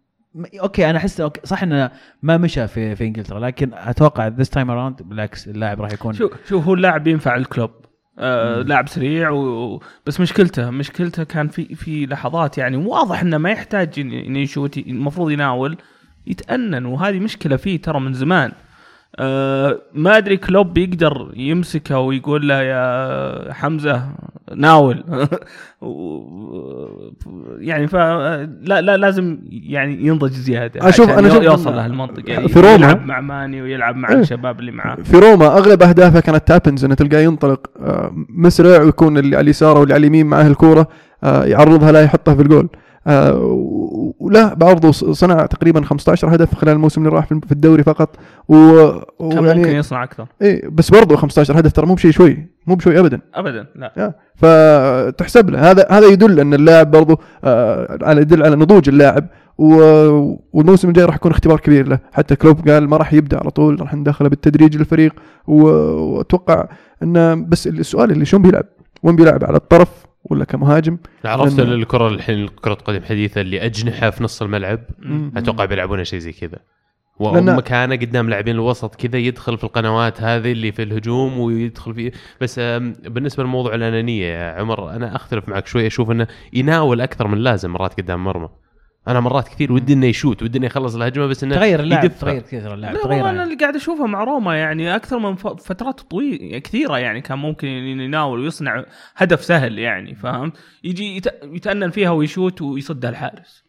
أوكي 0.60 0.90
أنا 0.90 0.98
أحس 0.98 1.20
أوكي 1.20 1.40
صح 1.44 1.62
إنه 1.62 1.90
ما 2.22 2.36
مشى 2.36 2.68
في 2.68 2.96
في 2.96 3.04
إنجلترا 3.04 3.40
لكن 3.40 3.70
أتوقع 3.74 4.28
ذس 4.28 4.50
تايم 4.50 4.70
اراوند 4.70 5.02
بالعكس 5.02 5.48
اللاعب 5.48 5.80
راح 5.80 5.92
يكون 5.92 6.14
شوف 6.14 6.32
شوف 6.48 6.64
هو 6.64 6.74
اللاعب 6.74 7.06
ينفع 7.06 7.36
الكلوب. 7.36 7.70
آه 8.18 8.62
لاعب 8.62 8.88
سريع 8.88 9.30
و... 9.30 9.82
بس 10.06 10.20
مشكلته 10.20 10.70
مشكلته 10.70 11.24
كان 11.24 11.48
في 11.48 11.74
في 11.74 12.06
لحظات 12.06 12.58
يعني 12.58 12.76
واضح 12.76 13.20
إنه 13.20 13.38
ما 13.38 13.50
يحتاج 13.50 14.00
انه 14.00 14.38
يشوت 14.38 14.78
المفروض 14.78 15.30
يناول 15.30 15.76
يتأنن 16.26 16.86
وهذه 16.86 17.18
مشكلة 17.18 17.56
فيه 17.56 17.82
ترى 17.82 18.00
من 18.00 18.12
زمان. 18.12 18.52
آه 19.18 19.78
ما 19.94 20.16
أدري 20.16 20.36
كلوب 20.36 20.78
يقدر 20.78 21.32
يمسكه 21.36 21.98
ويقول 21.98 22.48
له 22.48 22.62
يا 22.62 23.52
حمزة 23.52 24.02
ناول. 24.56 25.04
يعني 27.58 27.86
ف 27.88 27.94
لا 27.96 28.80
لا 28.80 28.96
لازم 28.96 29.38
يعني 29.50 30.06
ينضج 30.06 30.30
زيادة 30.30 30.84
عشان 30.84 31.10
أنا 31.10 31.28
أشوف 31.28 31.42
يوصل 31.42 31.76
لهالمنطق 31.76 32.30
يعني 32.30 32.48
في 32.48 32.60
روما- 32.60 32.74
يلعب 32.74 33.06
مع 33.06 33.20
ماني 33.20 33.62
ويلعب 33.62 33.96
مع 33.96 34.08
إيه. 34.10 34.16
الشباب 34.16 34.60
اللي 34.60 34.72
معاه. 34.72 34.96
في 34.96 35.16
روما 35.18 35.46
أغلب 35.58 35.82
أهدافه 35.82 36.20
كانت 36.20 36.48
تابنز 36.48 36.84
إنه 36.84 36.94
تلقاه 36.94 37.20
ينطلق 37.20 37.66
آه، 37.80 38.12
مسرع 38.28 38.82
ويكون 38.82 39.18
اللي 39.18 39.36
على 39.36 39.44
اليسار 39.44 39.78
واللي 39.78 39.94
على 39.94 40.00
اليمين 40.00 40.26
معاه 40.26 40.46
الكوره 40.46 40.88
آه، 41.24 41.44
يعرضها 41.44 41.92
لا 41.92 42.02
يحطها 42.02 42.34
في 42.34 42.42
الجول. 42.42 42.68
و- 44.20 44.26
ولا 44.26 44.54
برضه 44.54 44.92
صنع 44.92 45.46
تقريبا 45.46 45.82
15 45.84 46.34
هدف 46.34 46.54
خلال 46.54 46.72
الموسم 46.74 47.00
اللي 47.06 47.16
راح 47.16 47.26
في 47.26 47.52
الدوري 47.52 47.82
فقط. 47.82 48.16
و... 48.48 48.54
كان 48.86 49.00
ممكن 49.20 49.38
ويعني 49.38 49.74
يصنع 49.74 50.04
أكثر. 50.04 50.26
إيه 50.42 50.68
بس 50.68 50.90
برضه 50.90 51.16
15 51.16 51.58
هدف 51.58 51.72
ترى 51.72 51.86
مو 51.86 51.94
بشيء 51.94 52.10
شوي 52.10 52.46
مو 52.66 52.74
بشوي 52.74 52.98
ابدا. 53.00 53.20
ابدا 53.34 53.66
لا. 53.76 54.14
فتحسب 54.36 55.50
له. 55.50 55.70
هذا 55.70 55.86
هذا 55.90 56.06
يدل 56.06 56.40
أن 56.40 56.54
اللاعب 56.54 56.90
برضه 56.90 57.18
آه، 57.44 57.98
على 58.02 58.20
يدل 58.20 58.42
على 58.42 58.56
نضوج 58.56 58.88
اللاعب. 58.88 59.26
والموسم 59.58 60.88
الجاي 60.88 61.04
راح 61.04 61.14
يكون 61.14 61.30
اختبار 61.30 61.60
كبير 61.60 61.88
له. 61.88 61.98
حتى 62.12 62.36
كلوب 62.36 62.68
قال 62.68 62.88
ما 62.88 62.96
راح 62.96 63.12
يبدأ 63.12 63.38
على 63.38 63.50
طول 63.50 63.80
راح 63.80 63.94
ندخله 63.94 64.28
بالتدريج 64.28 64.76
الفريق 64.76 65.12
و- 65.46 65.62
وأتوقع 65.92 66.68
إنه 67.02 67.34
بس 67.34 67.66
السؤال 67.66 68.10
اللي 68.10 68.24
شلون 68.24 68.42
بيلعب؟ 68.42 68.64
وين 69.02 69.16
بيلعب؟ 69.16 69.44
على 69.44 69.56
الطرف؟ 69.56 69.88
ولا 70.30 70.44
كمهاجم. 70.44 70.98
عرفت 71.24 71.56
لأن- 71.56 71.60
الكرة 71.60 72.08
الحين 72.08 72.48
كره 72.48 72.74
قدم 72.74 73.02
حديثة 73.04 73.40
اللي 73.40 73.64
أجنحة 73.64 74.10
في 74.10 74.24
نص 74.24 74.42
الملعب. 74.42 74.80
أتوقع 75.36 75.64
بيلعبون 75.64 76.04
شيء 76.04 76.18
زي 76.18 76.32
كذا. 76.32 76.58
لأن- 77.20 77.22
ومكانه 77.22 77.96
قدام 77.96 78.30
لاعبين 78.30 78.54
الوسط 78.54 78.94
كذا 78.94 79.18
يدخل 79.18 79.58
في 79.58 79.64
القنوات 79.64 80.22
هذه 80.22 80.52
اللي 80.52 80.72
في 80.72 80.82
الهجوم 80.82 81.38
ويدخل 81.40 81.94
في 81.94 82.12
بس 82.40 82.58
بالنسبة 83.08 83.42
لموضوع 83.44 83.74
الأنانية 83.74 84.26
يا 84.26 84.60
عمر 84.60 84.90
أنا 84.90 85.16
أختلف 85.16 85.48
معك 85.48 85.66
شوي 85.66 85.86
أشوف 85.86 86.10
إنه 86.10 86.26
يناول 86.52 87.00
أكثر 87.00 87.28
من 87.28 87.38
لازم 87.38 87.70
مرات 87.70 88.00
قدام 88.00 88.24
مرمى. 88.24 88.48
أنا 89.08 89.20
مرات 89.20 89.48
كثير 89.48 89.72
ودي 89.72 89.92
إنه 89.92 90.06
يشوت 90.06 90.42
ودي 90.42 90.58
إنه 90.58 90.66
يخلص 90.66 90.94
الهجمة 90.94 91.26
بس 91.26 91.44
إنه 91.44 91.54
تغير 91.54 91.80
اللاعب 91.80 92.04
يدفع. 92.04 92.26
تغير 92.26 92.40
كثير 92.42 92.74
اللاعب 92.74 92.94
لا 92.94 93.02
تغير 93.02 93.20
أنا 93.20 93.32
يعني. 93.32 93.42
اللي 93.42 93.54
قاعد 93.54 93.76
أشوفه 93.76 94.06
مع 94.06 94.24
روما 94.24 94.56
يعني 94.58 94.96
أكثر 94.96 95.18
من 95.18 95.34
فترات 95.36 96.00
طويله 96.00 96.58
كثيرة 96.58 96.98
يعني 96.98 97.20
كان 97.20 97.38
ممكن 97.38 97.68
يناول 97.68 98.40
ويصنع 98.40 98.84
هدف 99.16 99.44
سهل 99.44 99.78
يعني 99.78 100.14
فهمت؟ 100.14 100.52
يجي 100.84 101.16
يت- 101.16 101.40
يتأنن 101.42 101.90
فيها 101.90 102.10
ويشوت 102.10 102.62
ويصدها 102.62 103.10
الحارس 103.10 103.64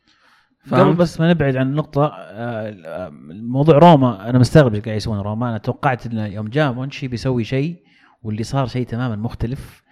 قبل؟ 0.71 0.93
بس 0.93 1.19
ما 1.19 1.29
نبعد 1.29 1.55
عن 1.55 1.67
النقطة 1.67 2.11
آه، 2.15 3.09
موضوع 3.31 3.77
روما 3.77 4.29
أنا 4.29 4.39
مستغرب 4.39 4.73
إيش 4.75 4.83
قاعد 4.83 4.97
يسوون 4.97 5.19
روما 5.19 5.49
أنا 5.49 5.57
توقعت 5.57 6.05
إنه 6.05 6.25
يوم 6.25 6.47
جاء 6.47 6.71
مونشي 6.73 7.07
بيسوي 7.07 7.43
شيء 7.43 7.75
واللي 8.23 8.43
صار 8.43 8.67
شيء 8.67 8.85
تماما 8.85 9.15
مختلف 9.15 9.83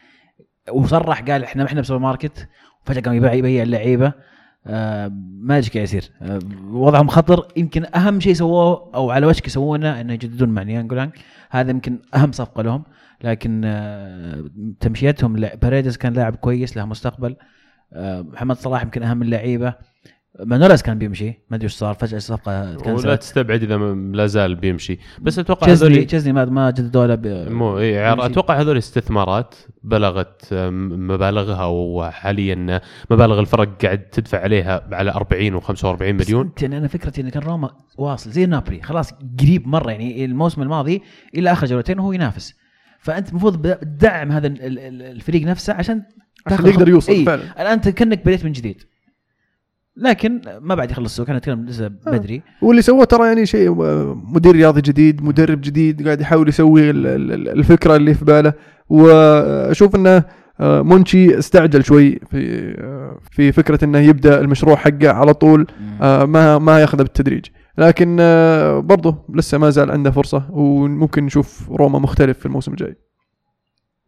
وصرح 0.72 1.22
قال 1.22 1.44
إحنا 1.44 1.64
ما 1.64 1.70
إحنا 1.70 1.82
بسوبر 1.82 2.00
ماركت 2.00 2.48
وفجأة 2.86 3.02
قام 3.02 3.14
يبيع 3.14 3.34
يبيع 3.34 3.64
اللعيبة 3.64 4.14
ما 4.68 5.58
ادري 5.58 5.58
إيش 5.58 5.70
قاعد 5.70 5.84
يصير 5.84 6.12
آه، 6.22 6.40
وضعهم 6.72 7.08
خطر 7.08 7.48
يمكن 7.58 7.86
أهم 7.96 8.20
شيء 8.20 8.34
سووه 8.34 8.92
أو 8.96 9.12
على 9.12 9.26
وشك 9.26 9.48
يسوونه 9.48 10.02
انه 10.02 10.14
يجددون 10.14 10.50
مع 10.50 10.64
ناينجولان 10.64 11.12
هذا 11.50 11.72
يمكن 11.72 12.00
أهم 12.16 12.32
صفقة 12.32 12.64
لهم. 12.64 12.84
لكن 13.24 13.62
آه، 13.66 14.44
تمشيتهم 14.80 15.34
باريديس 15.34 15.98
كان 15.98 16.14
لاعب 16.14 16.36
كويس 16.36 16.78
له 16.78 16.86
مستقبل. 16.86 17.36
آه، 17.94 18.22
محمد 18.22 18.56
صلاح 18.56 18.84
يمكن 18.84 19.04
أهم 19.04 19.22
اللعيبة. 19.22 19.74
مانولاس 20.46 20.84
كان 20.84 20.98
بيمشي 20.98 21.28
ما 21.50 21.56
أدري 21.58 21.64
إيش 21.64 21.74
صار 21.74 21.94
فجأة 21.94 22.18
الصفقه 22.18 22.62
ولا 22.62 22.76
تكنسلت 22.78 23.22
تستبعد 23.22 23.64
إذا 23.64 23.78
ما- 23.78 24.16
لا 24.18 24.28
زال 24.28 24.56
بيمشي. 24.56 25.00
بس 25.22 25.40
أتوقع 25.40 25.68
تشيزني 25.68 25.94
هذول 25.96 26.06
تشيزني 26.06 26.34
ما 26.34 26.46
ما 26.46 26.70
جددوا 26.72 27.08
له 27.08 27.50
مو 27.50 27.78
إيه 27.78 28.00
عار- 28.02 28.16
بيمشي. 28.16 28.32
أتوقع 28.32 28.60
هذول 28.62 28.78
استثمارات 28.78 29.56
بلغت 29.84 30.54
مبالغها 30.54 31.66
وحاليا 31.66 32.82
مبالغ 33.12 33.40
الفرق 33.40 33.70
قاعد 33.84 34.00
تدفع 34.00 34.40
عليها 34.42 34.88
على 34.92 35.12
40 35.12 35.62
و45 35.62 35.86
بس 36.04 36.28
مليون. 36.28 36.52
يعني 36.62 36.78
أنا 36.78 36.88
فكرتي 36.88 37.22
إن 37.22 37.30
كان 37.30 37.44
روما 37.44 37.70
واصل 37.98 38.30
زي 38.32 38.46
نابولي 38.46 38.82
خلاص 38.82 39.14
قريب 39.40 39.68
مرة 39.68 39.92
يعني 39.92 40.26
الموسم 40.26 40.62
الماضي 40.62 41.02
إلى 41.36 41.52
آخر 41.52 41.68
جولتين 41.68 42.00
وهو 42.00 42.12
ينافس. 42.12 42.54
فأنت 43.00 43.30
المفروض 43.30 43.68
تدعم 43.72 44.32
هذا 44.32 44.48
ال- 44.48 44.62
ال- 44.62 45.02
الفريق 45.02 45.44
نفسه 45.44 45.74
عشان 45.74 46.02
عشان 46.48 46.66
يقدر 46.68 46.90
يوصل 46.90 47.12
إيه. 47.12 47.26
فعلا. 47.26 47.42
الآن 47.44 47.68
انت 47.74 47.90
كانك 47.90 48.26
بديت 48.26 48.46
من 48.46 48.52
جديد. 48.52 48.84
لكن 50.02 50.42
ما 50.62 50.76
بعد 50.76 50.92
يخلص 50.92 51.06
السوق 51.12 51.26
إحنا 51.26 51.38
نتكلم 51.38 51.66
لسه 51.66 51.88
بدري. 51.88 52.42
واللي 52.62 52.82
سواه 52.82 53.04
ترى 53.04 53.28
يعني 53.28 53.46
شيء 53.46 53.84
آه، 53.84 54.22
مدير 54.34 54.52
رياضي 54.52 54.82
جديد 54.82 55.24
مدرب 55.24 55.62
جديد 55.62 56.06
قاعد 56.06 56.22
يحاول 56.22 56.50
يسوي 56.50 56.90
ال- 56.90 57.08
ال- 57.08 57.50
الفكرة 57.50 57.96
اللي 57.96 58.14
في 58.14 58.26
باله. 58.26 58.54
وأشوف 58.90 59.96
إنه 59.96 60.24
آه، 60.60 60.82
مونشي 60.82 61.38
استعجل 61.40 61.84
شوي 61.86 62.20
في 62.32 62.74
آه، 62.80 63.20
في 63.32 63.52
فكرة 63.52 63.86
إنه 63.86 64.00
يبدأ 64.00 64.40
المشروع 64.42 64.76
حقه 64.76 65.10
على 65.12 65.34
طول 65.34 65.68
آه، 66.02 66.26
ما 66.26 66.58
ما 66.58 66.80
ياخذه 66.80 66.98
بالتدريج. 67.04 67.46
لكن 67.78 68.18
آه، 68.20 68.80
برضه 68.80 69.26
لسه 69.34 69.58
ما 69.58 69.70
زال 69.70 69.92
عنده 69.92 70.12
فرصة 70.12 70.44
وممكن 70.52 71.24
نشوف 71.24 71.70
روما 71.72 72.00
مختلف 72.00 72.40
في 72.40 72.46
الموسم 72.46 72.72
الجاي. 72.72 72.96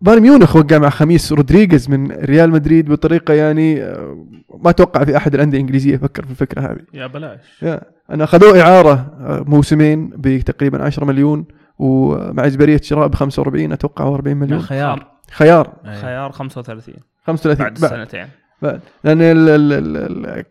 بايرن 0.02 0.22
ميونخ 0.22 0.56
وقع 0.56 0.78
مع 0.78 0.90
خميس 0.90 1.34
رودريغيز 1.34 1.90
من 1.90 2.12
ريال 2.12 2.50
مدريد 2.52 2.92
بطريقة 2.92 3.34
يعني 3.34 3.84
آه، 3.84 4.26
ما 4.64 4.70
أتوقع 4.70 5.04
في 5.04 5.18
أحد 5.18 5.36
الأندية 5.36 5.58
الإنجليزية 5.58 5.94
يفكر 5.94 6.26
في 6.26 6.32
الفكرة 6.32 6.62
هذه. 6.62 6.80
يا 6.94 7.08
بلاش. 7.08 7.40
يا 7.62 7.82
أنا 8.12 8.24
أخذوه 8.24 8.62
إعارة 8.62 8.92
آه، 9.20 9.44
موسمين 9.48 10.10
بتقريبا 10.18 10.84
10 10.84 11.06
مليون 11.06 11.46
ومع 11.80 12.46
إجبارية 12.46 12.82
شراء 12.84 13.08
ب 13.08 13.16
45 13.16 13.72
أتوقع 13.72 14.06
أو 14.06 14.16
40 14.16 14.40
لا 14.40 14.46
مليون 14.46 14.62
خيار. 14.62 15.08
خيار. 15.32 15.74
خيار 16.02 16.32
35 16.32 16.96
35 17.28 17.66
بعد 17.66 17.80
بعد. 17.80 17.84
السنتين 18.00 18.28
بعد. 18.62 18.80
لأن 19.04 19.22
ال 19.22 19.50
ال 19.50 19.74
ال 19.74 19.98
ال 19.98 20.44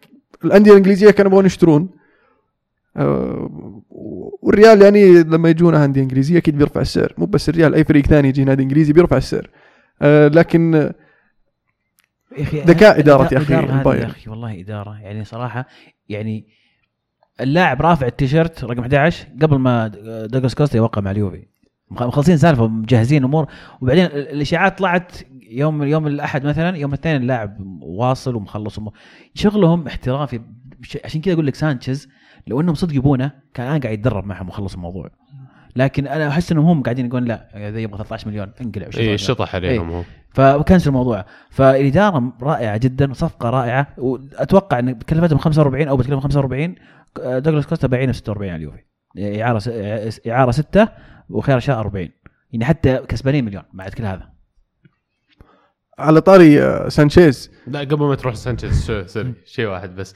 الأندية 0.45 0.71
الإنجليزية 0.71 1.11
كانوا 1.11 1.31
يبغون 1.31 1.47
يشترون. 1.47 1.89
آه، 2.97 3.78
والريال 4.49 4.83
يعني 4.83 5.23
لما 5.23 5.49
يجونا 5.49 5.85
انديه 5.85 6.03
انجليزيه 6.03 6.39
أكيد 6.39 6.59
بيرفع 6.59 6.81
السعر. 6.81 7.15
مو 7.19 7.27
بس 7.27 7.49
الريال 7.49 7.75
أي 7.75 7.85
فريق 7.85 8.07
ثاني 8.07 8.29
يجي 8.29 8.45
نادي 8.45 8.63
إنجليزي 8.63 8.93
بيرفع 8.93 9.17
السعر. 9.17 9.51
آه، 10.03 10.29
لكن 10.29 10.75
يا 10.75 12.43
أخي 12.43 12.61
ذكاء 12.61 12.99
إدارة 12.99 13.35
يا 13.35 13.79
البايرن. 13.79 14.03
يا 14.03 14.07
أخي 14.07 14.31
والله 14.31 14.61
إدارة. 14.61 14.99
يعني 15.01 15.25
صراحة 15.25 15.67
يعني 16.09 16.47
اللاعب 17.41 17.83
رافع 17.83 18.07
التيشيرت 18.07 18.65
رقم 18.65 18.81
11 18.81 19.27
قبل 19.43 19.59
ما 19.59 19.89
دوغلاس 20.27 20.55
كوستا 20.55 20.77
يوقع 20.77 21.03
مع 21.03 21.11
اليوفي. 21.11 21.47
مخ- 21.91 22.03
مخلصين 22.03 22.37
سالفة 22.37 22.67
مجهزين 22.69 23.25
أمور. 23.25 23.47
وبعدين 23.81 24.05
ال- 24.05 24.29
الإشاعات 24.29 24.79
طلعت 24.79 25.13
يوم 25.51 25.83
يوم 25.83 26.07
الأحد 26.07 26.45
مثلا 26.47 26.77
يوم 26.77 26.93
الاثنين 26.95 27.17
اللاعب 27.17 27.57
واصل 27.81 28.35
ومخلص 28.35 28.81
شغلهم 29.35 29.87
احترافي. 29.87 30.41
عشان 31.05 31.21
كذا 31.21 31.35
أقول 31.35 31.47
لك 31.47 31.55
سانشيز 31.55 32.09
لو 32.49 32.61
انهم 32.61 32.75
صدق 32.75 32.95
يبونه 32.95 33.33
كان 33.55 33.67
الان 33.69 33.81
قاعد 33.81 33.99
يتدرب 33.99 34.27
معهم 34.27 34.49
وخلص 34.49 34.75
الموضوع. 34.75 35.11
لكن 35.77 36.07
أنا 36.07 36.29
أحس 36.29 36.53
إنهم 36.53 36.65
هم 36.65 36.83
قاعدين 36.83 37.07
يقولون 37.07 37.29
لا 37.29 37.69
إذا 37.69 37.79
يبغى 37.79 37.97
13 37.97 38.29
مليون 38.29 38.53
انقلع 38.61 38.87
اي؟ 38.97 39.15
الشطح 39.15 39.55
عليهم 39.55 39.91
هو 39.91 40.03
فكنسل 40.31 40.89
الموضوع. 40.89 41.25
فالإدارة 41.51 42.33
رائعة 42.43 42.77
جدا 42.77 43.11
وصفقة 43.11 43.51
رائعة. 43.51 43.87
وأتوقع 43.99 44.79
إن 44.79 44.93
كلفتهم 44.93 45.39
45 45.39 45.89
أو 45.89 45.97
بتكلفهم 45.97 46.21
45 46.21 46.75
دوغلاس 47.17 47.67
كوستا 47.67 47.89
بايعينه 47.89 48.13
ب 48.13 48.15
46 48.15 48.51
على 48.51 48.57
اليوفي. 48.57 48.85
إعارة 49.43 49.63
إعارة 50.29 50.51
6 50.51 50.89
وخيار 51.31 51.61
شراء 51.61 51.81
40 51.81 52.09
يعني 52.53 52.65
حتى 52.65 52.99
كسبانين 53.09 53.45
مليون 53.45 53.63
بعد 53.73 53.95
كل 53.95 54.05
هذا. 54.05 54.38
على 55.99 56.21
طاري 56.21 56.63
آه، 56.63 56.89
سانشيز. 56.89 57.51
لا 57.67 57.81
قبل 57.81 58.05
ما 58.07 58.15
تروح 58.15 58.35
سانشيز 58.35 58.91
sorry 59.07 59.33
شيء 59.47 59.67
واحد 59.67 59.97
بس. 59.97 60.15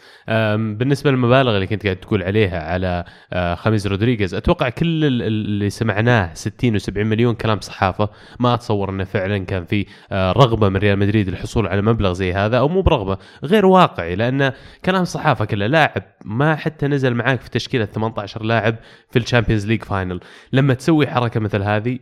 بالنسبة 0.78 1.10
للمبالغ 1.10 1.54
اللي 1.54 1.66
كنت 1.66 1.84
قاعد 1.84 1.96
تقول 1.96 2.22
عليها 2.22 2.72
على 2.72 3.04
آه، 3.32 3.54
خميس 3.54 3.86
رودريغيز 3.86 4.34
أتوقع 4.34 4.68
كل 4.68 5.04
ال- 5.04 5.22
ال- 5.22 5.22
اللي 5.22 5.70
سمعناه 5.70 6.34
60 6.34 6.78
و70 6.78 6.82
مليون 6.96 7.34
كلام 7.34 7.60
صحافة. 7.60 8.08
ما 8.40 8.54
أتصور 8.54 8.90
إنه 8.90 9.04
فعلا 9.04 9.38
كان 9.38 9.64
في 9.64 9.86
آه، 10.12 10.32
رغبة 10.32 10.68
من 10.68 10.76
ريال 10.76 10.98
مدريد 10.98 11.28
للحصول 11.28 11.66
على 11.66 11.82
مبلغ 11.82 12.12
زي 12.12 12.32
هذا 12.32 12.58
أو 12.58 12.68
مو 12.68 12.82
برغبة 12.82 13.18
غير 13.44 13.66
واقعي 13.66 14.16
لأن 14.16 14.52
كلام 14.84 15.04
صحافة 15.04 15.44
كله 15.44 15.66
لاعب 15.66 16.02
ما 16.24 16.56
حتى 16.56 16.86
نزل 16.86 17.14
معاك 17.14 17.40
في 17.40 17.50
تشكيلة 17.50 17.84
18 17.84 18.42
لاعب 18.42 18.76
في 19.10 19.18
ال 19.18 19.23
Champions 19.23 19.66
League 19.66 19.82
final. 19.84 20.20
لما 20.52 20.74
تسوي 20.74 21.06
حركة 21.06 21.40
مثل 21.40 21.62
هذه 21.62 21.98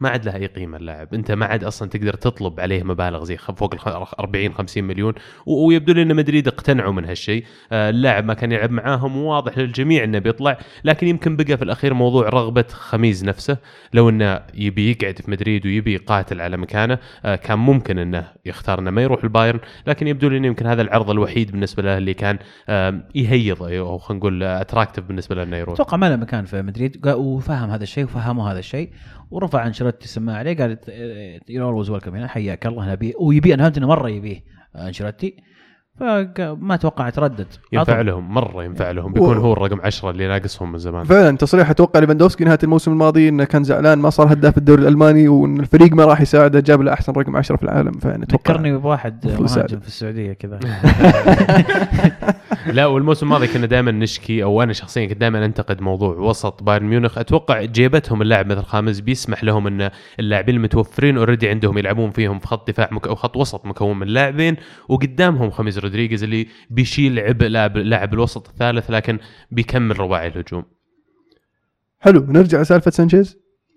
ما 0.00 0.08
عاد 0.08 0.24
لها 0.24 0.36
أي 0.36 0.46
قيمة 0.46 0.76
اللاعب. 0.76 1.14
أنت 1.14 1.32
ما 1.32 1.46
عاد 1.46 1.64
أصلا 1.64 1.88
تقدر 1.88 2.14
تطلب 2.14 2.60
عليه 2.60 2.82
مبالغ 2.82 3.24
زي 3.24 3.36
فوق 3.36 3.74
ال 3.74 3.80
40 4.20 4.52
50 4.54 4.84
مليون. 4.84 5.12
ويبدو 5.46 5.92
لي 5.92 6.02
إن 6.02 6.16
مدريد 6.16 6.48
اقتنعوا 6.48 6.92
من 6.92 7.04
هالشيء. 7.04 7.44
آه، 7.72 7.90
اللاعب 7.90 8.24
ما 8.24 8.34
كان 8.34 8.52
يلعب 8.52 8.70
معاهم 8.70 9.16
وواضح 9.16 9.58
للجميع 9.58 10.04
إنه 10.04 10.18
بيطلع. 10.18 10.58
لكن 10.84 11.08
يمكن 11.08 11.36
بقى 11.36 11.56
في 11.56 11.64
الأخير 11.64 11.94
موضوع 11.94 12.28
رغبة 12.28 12.64
خميس 12.70 13.24
نفسه. 13.24 13.56
لو 13.94 14.08
إنه 14.08 14.40
يبي 14.54 14.90
يقعد 14.90 15.18
في 15.18 15.30
مدريد 15.30 15.66
ويبي 15.66 15.94
يقاتل 15.94 16.40
على 16.40 16.56
مكانه 16.56 16.98
آه، 17.24 17.36
كان 17.36 17.58
ممكن 17.58 17.98
إنه 17.98 18.28
يختار 18.46 18.78
إنه 18.78 18.90
ما 18.90 19.02
يروح 19.02 19.24
البايرن. 19.24 19.60
لكن 19.86 20.06
يبدو 20.06 20.28
لي 20.28 20.36
انه 20.36 20.46
يمكن 20.46 20.66
هذا 20.66 20.82
العرض 20.82 21.10
الوحيد 21.10 21.50
بالنسبة 21.50 21.82
له 21.82 21.98
اللي 21.98 22.14
كان 22.14 22.38
آم، 22.68 23.04
يهيض 23.14 23.62
أو 23.62 23.98
خلينا 23.98 24.18
نقول 24.20 24.42
attractive 24.42 25.02
بالنسبة 25.02 25.34
له 25.34 25.42
إنه 25.42 25.56
يروح. 25.56 25.74
أتوقع 25.74 25.96
ما 25.96 26.08
له 26.10 26.16
مكان 26.16 26.44
في 26.44 26.62
مدريد. 26.62 27.06
وفهم 27.06 27.70
هذا 27.70 27.82
الشيء 27.82 28.04
وفهموا 28.04 28.50
هذا 28.52 28.58
الشيء. 28.58 28.90
ورفع 29.30 29.66
أنشيلوتي 29.66 30.04
السماعة 30.04 30.36
عليه 30.38 30.56
قال 30.56 30.78
you 31.48 31.64
always 31.66 31.90
welcome 31.90 32.14
هنا 32.14 32.28
حياك 32.28 32.66
الله 32.66 32.92
نبيه 32.92 33.12
ويبي 33.20 33.54
أنا 33.54 33.62
فهمت 33.62 33.76
إنه 33.78 33.86
مرة 33.86 34.08
يبيه 34.08 34.42
أنشيلوتي. 34.76 35.36
فما 36.00 36.74
أتوقع 36.74 37.10
تردد 37.10 37.46
ينفع 37.72 38.00
لهم 38.00 38.34
مرة 38.34 38.64
ينفع 38.64 38.90
لهم 38.90 39.12
بيكون 39.12 39.36
و- 39.36 39.40
هو 39.40 39.52
الرقم 39.52 39.80
10 39.80 40.10
اللي 40.10 40.28
ناقصهم 40.28 40.72
من 40.72 40.78
زمان. 40.78 41.04
فعلا 41.04 41.36
تصريح 41.36 41.70
أتوقع 41.70 42.00
ليفاندوفسكي 42.00 42.44
نهاية 42.44 42.58
الموسم 42.62 42.92
الماضي 42.92 43.28
إنه 43.28 43.44
كان 43.44 43.64
زعلان 43.64 43.98
ما 43.98 44.10
صار 44.10 44.32
هداف 44.32 44.58
الدوري 44.58 44.82
الألماني 44.82 45.28
وإن 45.28 45.60
الفريق 45.60 45.92
ما 45.92 46.04
راح 46.04 46.20
يساعده 46.20 46.60
جاب 46.60 46.82
له 46.82 46.92
أحسن 46.92 47.12
رقم 47.12 47.36
10 47.36 47.56
في 47.56 47.62
العالم 47.62 47.92
فيعني 47.92 48.24
أتوقع. 48.24 48.52
ذكرني 48.52 48.76
بواحد 48.78 49.26
مهاجم. 49.40 49.80
في 49.80 49.86
السعودية 49.88 50.32
كذا. 50.32 50.58
لا 52.72 52.86
والموسم 52.86 53.26
الماضي 53.26 53.46
كنا 53.46 53.66
دائما 53.66 53.90
نشكي 53.90 54.42
أو 54.42 54.62
أنا 54.62 54.72
شخصيا 54.72 55.06
كنت 55.06 55.18
دائما 55.20 55.44
أنتقد 55.44 55.80
موضوع 55.80 56.16
وسط 56.16 56.62
بايرن 56.62 56.84
ميونخ. 56.86 57.18
أتوقع 57.18 57.62
جيبتهم 57.64 58.22
اللاعب 58.22 58.46
مثل 58.46 58.62
خميس 58.62 59.00
بيسمح 59.00 59.44
لهم 59.44 59.66
إن 59.66 59.90
اللاعبين 60.20 60.54
المتوفرين 60.54 61.18
already 61.18 61.48
عندهم 61.48 61.78
يلعبون 61.78 62.10
فيهم 62.10 62.38
في 62.38 62.46
خط 62.46 62.70
دفاع 62.70 62.88
مك... 62.92 63.06
أو 63.06 63.14
خط 63.14 63.36
وسط 63.36 63.66
مكون 63.66 63.98
من 63.98 64.06
لاعبين 64.06 64.56
وقدامهم 64.88 65.50
خميس 65.50 65.78
رودريغيز 65.78 66.22
اللي 66.22 66.46
بيشيل 66.70 67.18
عبء 67.18 67.46
لاعب 67.46 67.76
لاعب 67.76 68.14
الوسط 68.14 68.48
الثالث 68.48 68.90
لكن 68.90 69.18
بيكمل 69.50 70.00
رباعي 70.00 70.26
الهجوم. 70.28 70.64
حلو 72.00 72.26
نرجع 72.28 72.60
لسالفة 72.60 72.90
سانشيز؟ 72.90 73.36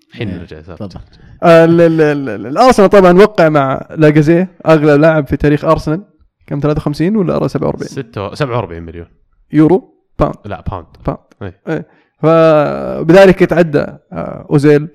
الحين 0.10 0.30
إيه، 0.30 0.38
نرجع 0.38 0.62
سالفة. 0.62 0.88
تفضل. 0.88 1.02
آه، 1.44 1.66
ال- 1.66 1.82
ال- 1.82 2.02
ال- 2.02 2.30
ال- 2.30 2.48
الأرسنال 2.48 2.90
طبعا 2.90 3.14
وقع 3.18 3.50
مع 3.50 3.88
لاكازيت 3.98 4.52
اغلى 4.68 4.98
لاعب 4.98 5.28
في 5.28 5.38
تاريخ 5.38 5.66
أرسنال. 5.66 6.04
كم؟ 6.50 6.60
53 6.60 7.16
ولا 7.16 7.48
47 7.48 7.88
ستة 7.88 8.36
47 8.36 8.84
مليون. 8.84 9.08
يورو؟ 9.52 10.06
pound. 10.20 10.36
لا 10.46 10.62
pound. 10.62 10.86
pound. 11.06 11.20
إيه. 11.42 11.62
إيه. 11.68 11.88
فبذلك 12.20 13.42
يتعدى 13.42 13.80
آه، 13.80 14.48
أوزيل 14.50 14.90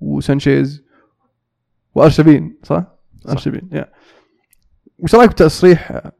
وسانشيز 0.00 0.84
وأرشفين 1.94 2.58
صح؟ 2.62 2.84
صح. 3.24 3.30
أرشفين 3.30 3.68
يا 3.72 3.92
وش 4.98 5.14
رأيك 5.14 5.30
بتصريح 5.30 5.92
آه، 5.92 6.12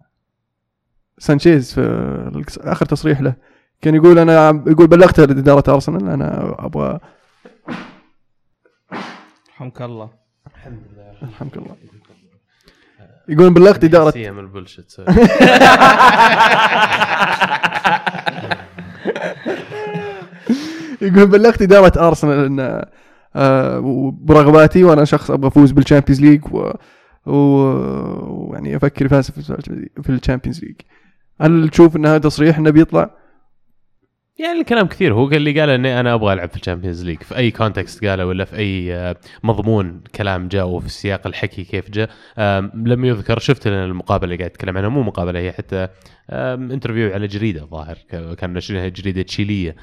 سانشيز 1.19 1.75
في 1.75 2.59
آخر 2.61 2.87
تصريح 2.87 3.21
له؟ 3.21 3.35
كان 3.83 3.95
يقول 3.95 4.19
أنا 4.19 4.63
يقول 4.67 4.87
بلغت 4.87 5.19
اداره 5.19 5.75
أرسنال 5.75 6.09
أنا 6.09 6.57
أبغى 6.67 7.01
رحمك 9.51 9.83
الله 9.83 10.11
الحمد 11.23 11.59
لله. 11.59 11.77
يقول 13.31 13.51
بلغت 13.55 13.85
اداره 13.85 14.11
same 14.11 14.39
bullshit 14.39 14.93
يقول 21.03 21.27
بلغت 21.27 21.63
اداره 21.63 22.09
أرسنال 22.09 22.45
إن 22.45 22.85
آه، 23.37 23.81
برغباتي 24.21 24.85
وأنا 24.85 25.05
شخص 25.05 25.31
أبغى 25.31 25.49
أفوز 25.49 25.71
بال 25.71 25.80
Champions 25.80 26.21
League 26.21 26.45
و 26.53 26.71
و- 27.27 28.51
ويعني 28.51 28.77
أفكر 28.77 29.09
في 29.09 30.11
ال 30.13 30.18
Champions 30.18 30.65
League. 30.65 30.75
هل 31.41 31.69
تشوف 31.69 31.97
إن 31.97 32.07
هذا 32.07 32.19
تصريح 32.19 32.59
إنه 32.59 32.71
بيطلع؟ 32.71 33.11
يعني 34.39 34.61
الكلام 34.61 34.87
كثير. 34.87 35.15
هو 35.15 35.29
اللي 35.29 35.61
قال 35.61 35.71
إني 35.71 36.01
أنا 36.01 36.15
أبغى 36.15 36.33
ألعب 36.33 36.51
في 36.51 36.57
ال 36.57 36.62
Champions 36.62 37.05
League. 37.05 37.23
في 37.23 37.37
أي 37.37 37.51
context 37.51 38.05
قاله 38.05 38.27
ولا 38.27 38.45
في 38.45 38.57
أي 38.57 38.95
آه، 38.95 39.17
مضمون 39.43 40.01
كلام 40.15 40.49
جاء 40.49 40.67
وفي 40.69 40.89
سياق 40.89 41.27
الحكي 41.27 41.65
كيف 41.65 41.91
جاء 41.91 42.11
لم 42.75 43.05
يذكر. 43.05 43.39
شفت 43.39 43.67
المقابلة 43.67 44.25
اللي 44.25 44.37
قاعد 44.37 44.51
يتكلم 44.51 44.77
عنها. 44.79 44.89
مو 44.89 45.03
مقابلة 45.03 45.39
هي 45.41 45.53
حتى 45.53 45.89
interview 46.31 47.13
على 47.13 47.27
جريدة 47.27 47.63
الظاهر 47.63 47.99
ك- 48.11 48.35
كان 48.35 48.53
ناشرينها 48.53 48.89
جريدة 48.89 49.23
تشيلية. 49.23 49.77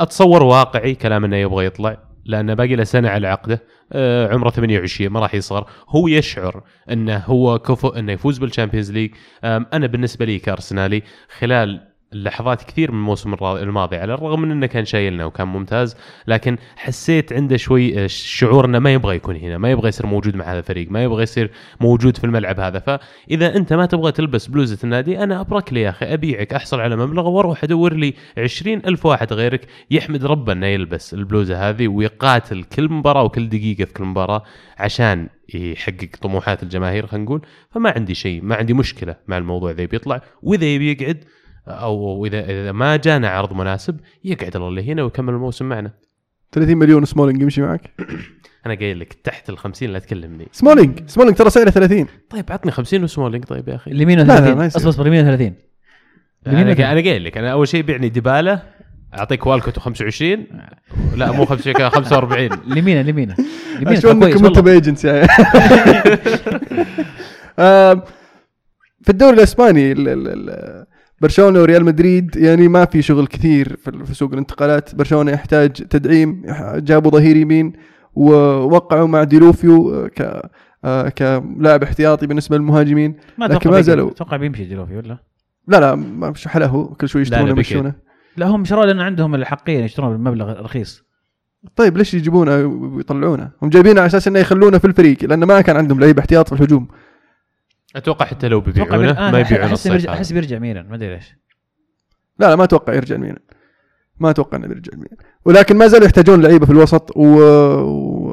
أتصور 0.00 0.42
واقعي 0.42 0.94
كلام 0.94 1.24
إنه 1.24 1.36
يبغى 1.36 1.64
يطلع 1.66 1.96
لأنه 2.24 2.54
باقي 2.54 2.76
له 2.76 2.84
سنة 2.84 3.08
على 3.08 3.28
عقده. 3.28 3.62
آه، 3.92 4.32
عمره 4.34 4.50
28 4.50 5.10
ما 5.10 5.20
راح 5.20 5.34
يصغر. 5.34 5.66
هو 5.88 6.08
يشعر 6.08 6.62
إنه 6.90 7.16
هو 7.16 7.58
كفؤ 7.58 7.98
إنه 7.98 8.12
يفوز 8.12 8.38
بال 8.38 8.48
Champions 8.48 8.92
League. 8.92 9.10
أنا 9.44 9.86
بالنسبة 9.86 10.24
لي 10.24 10.38
كأرسنالي 10.38 11.02
خلال 11.38 11.93
لحظات 12.14 12.62
كثير 12.62 12.92
من 12.92 12.98
الموسم 12.98 13.34
الماضي 13.44 13.96
على 13.96 14.14
الرغم 14.14 14.42
من 14.42 14.50
إنه 14.50 14.66
كان 14.66 14.84
شايلنا 14.84 15.24
وكان 15.24 15.48
ممتاز 15.48 15.96
لكن 16.26 16.56
حسيت 16.76 17.32
عنده 17.32 17.56
شوي 17.56 18.04
آه، 18.04 18.06
شعور 18.06 18.64
إنه 18.64 18.78
ما 18.78 18.92
يبغى 18.92 19.16
يكون 19.16 19.36
هنا 19.36 19.58
ما 19.58 19.70
يبغى 19.70 19.88
يصير 19.88 20.06
موجود 20.06 20.36
مع 20.36 20.44
هذا 20.44 20.58
الفريق 20.58 20.90
ما 20.90 21.02
يبغى 21.04 21.22
يصير 21.22 21.50
موجود 21.80 22.16
في 22.16 22.24
الملعب 22.24 22.60
هذا. 22.60 22.78
فإذا 22.78 23.56
أنت 23.56 23.72
ما 23.72 23.86
تبغى 23.86 24.12
تلبس 24.12 24.46
بلوزة 24.46 24.78
النادي 24.84 25.22
أنا 25.22 25.40
أبرك 25.40 25.72
لي 25.72 25.80
يا 25.80 25.90
أخي 25.90 26.14
أبيعك 26.14 26.54
أحصل 26.54 26.80
على 26.80 26.96
مبلغ 26.96 27.28
وأروح 27.28 27.64
أدور 27.64 27.94
لي 27.94 28.14
عشرين 28.38 28.82
ألف 28.86 29.06
واحد 29.06 29.32
غيرك 29.32 29.66
يحمد 29.90 30.24
ربه 30.24 30.52
إنه 30.52 30.66
يلبس 30.66 31.14
البلوزة 31.14 31.68
هذه 31.68 31.88
ويقاتل 31.88 32.64
كل 32.64 32.92
مباراة 32.92 33.22
وكل 33.22 33.48
دقيقة 33.48 33.84
في 33.84 33.92
كل 33.92 34.04
مباراة 34.04 34.42
عشان 34.78 35.28
يحقق 35.54 36.08
طموحات 36.22 36.62
الجماهير 36.62 37.06
خلينا 37.06 37.24
نقول. 37.24 37.42
فما 37.70 37.90
عندي 37.90 38.14
شيء 38.14 38.42
ما 38.42 38.54
عندي 38.54 38.74
مشكلة 38.74 39.16
مع 39.28 39.38
الموضوع 39.38 39.70
ذا 39.70 39.84
بيطلع 39.84 40.22
وإذا 40.42 40.64
يبي 40.64 40.92
يقعد 40.92 41.24
أو 41.68 42.26
اذا 42.26 42.40
إذا 42.44 42.72
ما 42.72 42.96
جانا 42.96 43.28
عرض 43.28 43.52
مناسب 43.52 44.00
يقعد 44.24 44.56
الله 44.56 44.68
اللي 44.68 44.92
هنا 44.92 45.02
ويكمل 45.02 45.34
الموسم 45.34 45.68
معنا. 45.68 45.90
30 46.52 46.76
مليون 46.76 47.04
سمولينج 47.04 47.42
يمشي 47.42 47.62
معك؟ 47.62 47.90
أنا 48.66 48.74
قايل 48.74 49.00
لك 49.00 49.12
تحت 49.12 49.50
ال 49.50 49.58
50 49.58 49.88
لا 49.88 49.98
تكلمني. 49.98 50.48
سمولينج! 50.52 51.00
سمولينج 51.06 51.36
ترى 51.36 51.50
سعره 51.50 51.70
30 51.70 52.06
طيب 52.30 52.52
عطني 52.52 52.72
50 52.72 53.04
وسمولينج 53.04 53.44
طيب 53.44 53.68
يا 53.68 53.74
أخي. 53.74 53.90
لا، 54.24 54.36
30 54.36 54.56
ما 54.56 54.66
يصير. 54.66 54.78
اصبر 54.80 54.90
اصبر 54.90 55.02
اليمين 55.06 55.24
30 55.24 55.54
أنا 56.46 56.62
أنا 56.92 57.00
قايل 57.00 57.24
لك 57.24 57.38
أنا 57.38 57.52
أول 57.52 57.68
شيء 57.68 57.82
بيعني 57.82 58.08
ديبالا 58.08 58.62
أعطيك 59.18 59.46
والكوت 59.46 59.78
25 59.78 60.46
لا 61.16 61.32
مو 61.32 61.44
25 61.44 61.76
كان 61.76 61.90
45 61.90 62.52
اليمين 62.52 63.00
اليمين 63.00 63.34
اليمين 63.76 63.88
أشوف 63.96 64.06
كان 64.10 64.20
كويس 64.20 64.34
انكم 64.36 64.46
أنتم 64.46 64.68
يعني 64.68 65.26
في 69.02 69.08
الدوري 69.10 69.36
الإسباني 69.36 69.92
ال- 69.92 70.08
ال- 70.08 70.28
ال- 70.28 70.86
برشلونة 71.24 71.60
وريال 71.60 71.84
مدريد 71.84 72.36
يعني 72.36 72.68
ما 72.68 72.84
في 72.84 73.02
شغل 73.02 73.26
كثير 73.26 73.76
في 74.04 74.14
سوق 74.14 74.32
الانتقالات 74.32 74.94
برشلونة 74.94 75.32
يحتاج 75.32 75.70
تدعيم 75.72 76.42
جابوا 76.76 77.10
ظهير 77.10 77.36
يمين 77.36 77.72
ووقعوا 78.14 79.06
مع 79.08 79.24
ديلوفيو 79.24 80.42
آه، 80.84 81.08
كلاعب 81.08 81.82
احتياطي 81.82 82.26
بالنسبة 82.26 82.56
للمهاجمين 82.56 83.16
ما 83.38 83.44
لكن 83.44 83.70
ما 83.70 83.80
زالوا. 83.80 84.10
أتوقع 84.10 84.36
بيمشي 84.36 84.64
ديلوفيو 84.64 84.96
ولا 84.96 85.18
لا 85.68 85.80
لا 85.80 85.94
ما 85.94 86.30
مش 86.30 86.48
حله 86.48 86.94
كل 87.00 87.08
شوي 87.08 87.22
يشترونه. 87.22 87.50
يمشونه 87.50 87.94
لا 88.36 88.46
هم 88.46 88.64
شروه 88.64 88.84
لأن 88.86 89.00
عندهم 89.00 89.34
الأحقية 89.34 89.78
يشترون 89.84 90.16
بمبلغ 90.16 90.60
رخيص 90.60 91.04
طيب 91.76 91.96
ليش 91.98 92.14
يجيبونه 92.14 92.66
ويطلعونه؟ 92.66 93.50
هم 93.62 93.68
جايبينه 93.68 94.00
على 94.00 94.06
أساس 94.06 94.28
إنه 94.28 94.38
يخلونه 94.38 94.78
في 94.78 94.84
الفريق 94.84 95.24
لأنه 95.24 95.46
ما 95.46 95.60
كان 95.60 95.76
عندهم 95.76 96.00
لعيبة 96.00 96.20
احتياط 96.20 96.48
في 96.48 96.54
الهجوم 96.60 96.88
أتوقع 97.96 98.26
حتى 98.26 98.48
لو 98.48 98.60
بيبيعونه 98.60 98.96
بالآن 98.96 99.32
ما 99.32 99.40
يبيعون 99.40 99.64
أحس 99.64 99.72
الصيف 99.72 99.92
بيرجع. 99.92 100.12
أحس 100.12 100.32
بيرجع 100.32 100.58
ميلان 100.58 100.88
ما 100.88 100.94
أدري 100.94 101.14
ليش. 101.14 101.34
لا 102.38 102.46
لا 102.46 102.56
ما 102.56 102.64
أتوقع 102.64 102.94
يرجع 102.94 103.14
الميلان 103.14 103.38
ما 104.20 104.30
أتوقع 104.30 104.58
إنه 104.58 104.66
بيرجع 104.66 104.92
الميلان 104.92 105.16
ولكن 105.44 105.76
ما 105.76 105.86
زالوا 105.86 106.06
يحتاجون 106.06 106.42
لعيبة 106.42 106.66
في 106.66 106.72
الوسط 106.72 107.16
و... 107.16 107.22
و... 107.22 108.24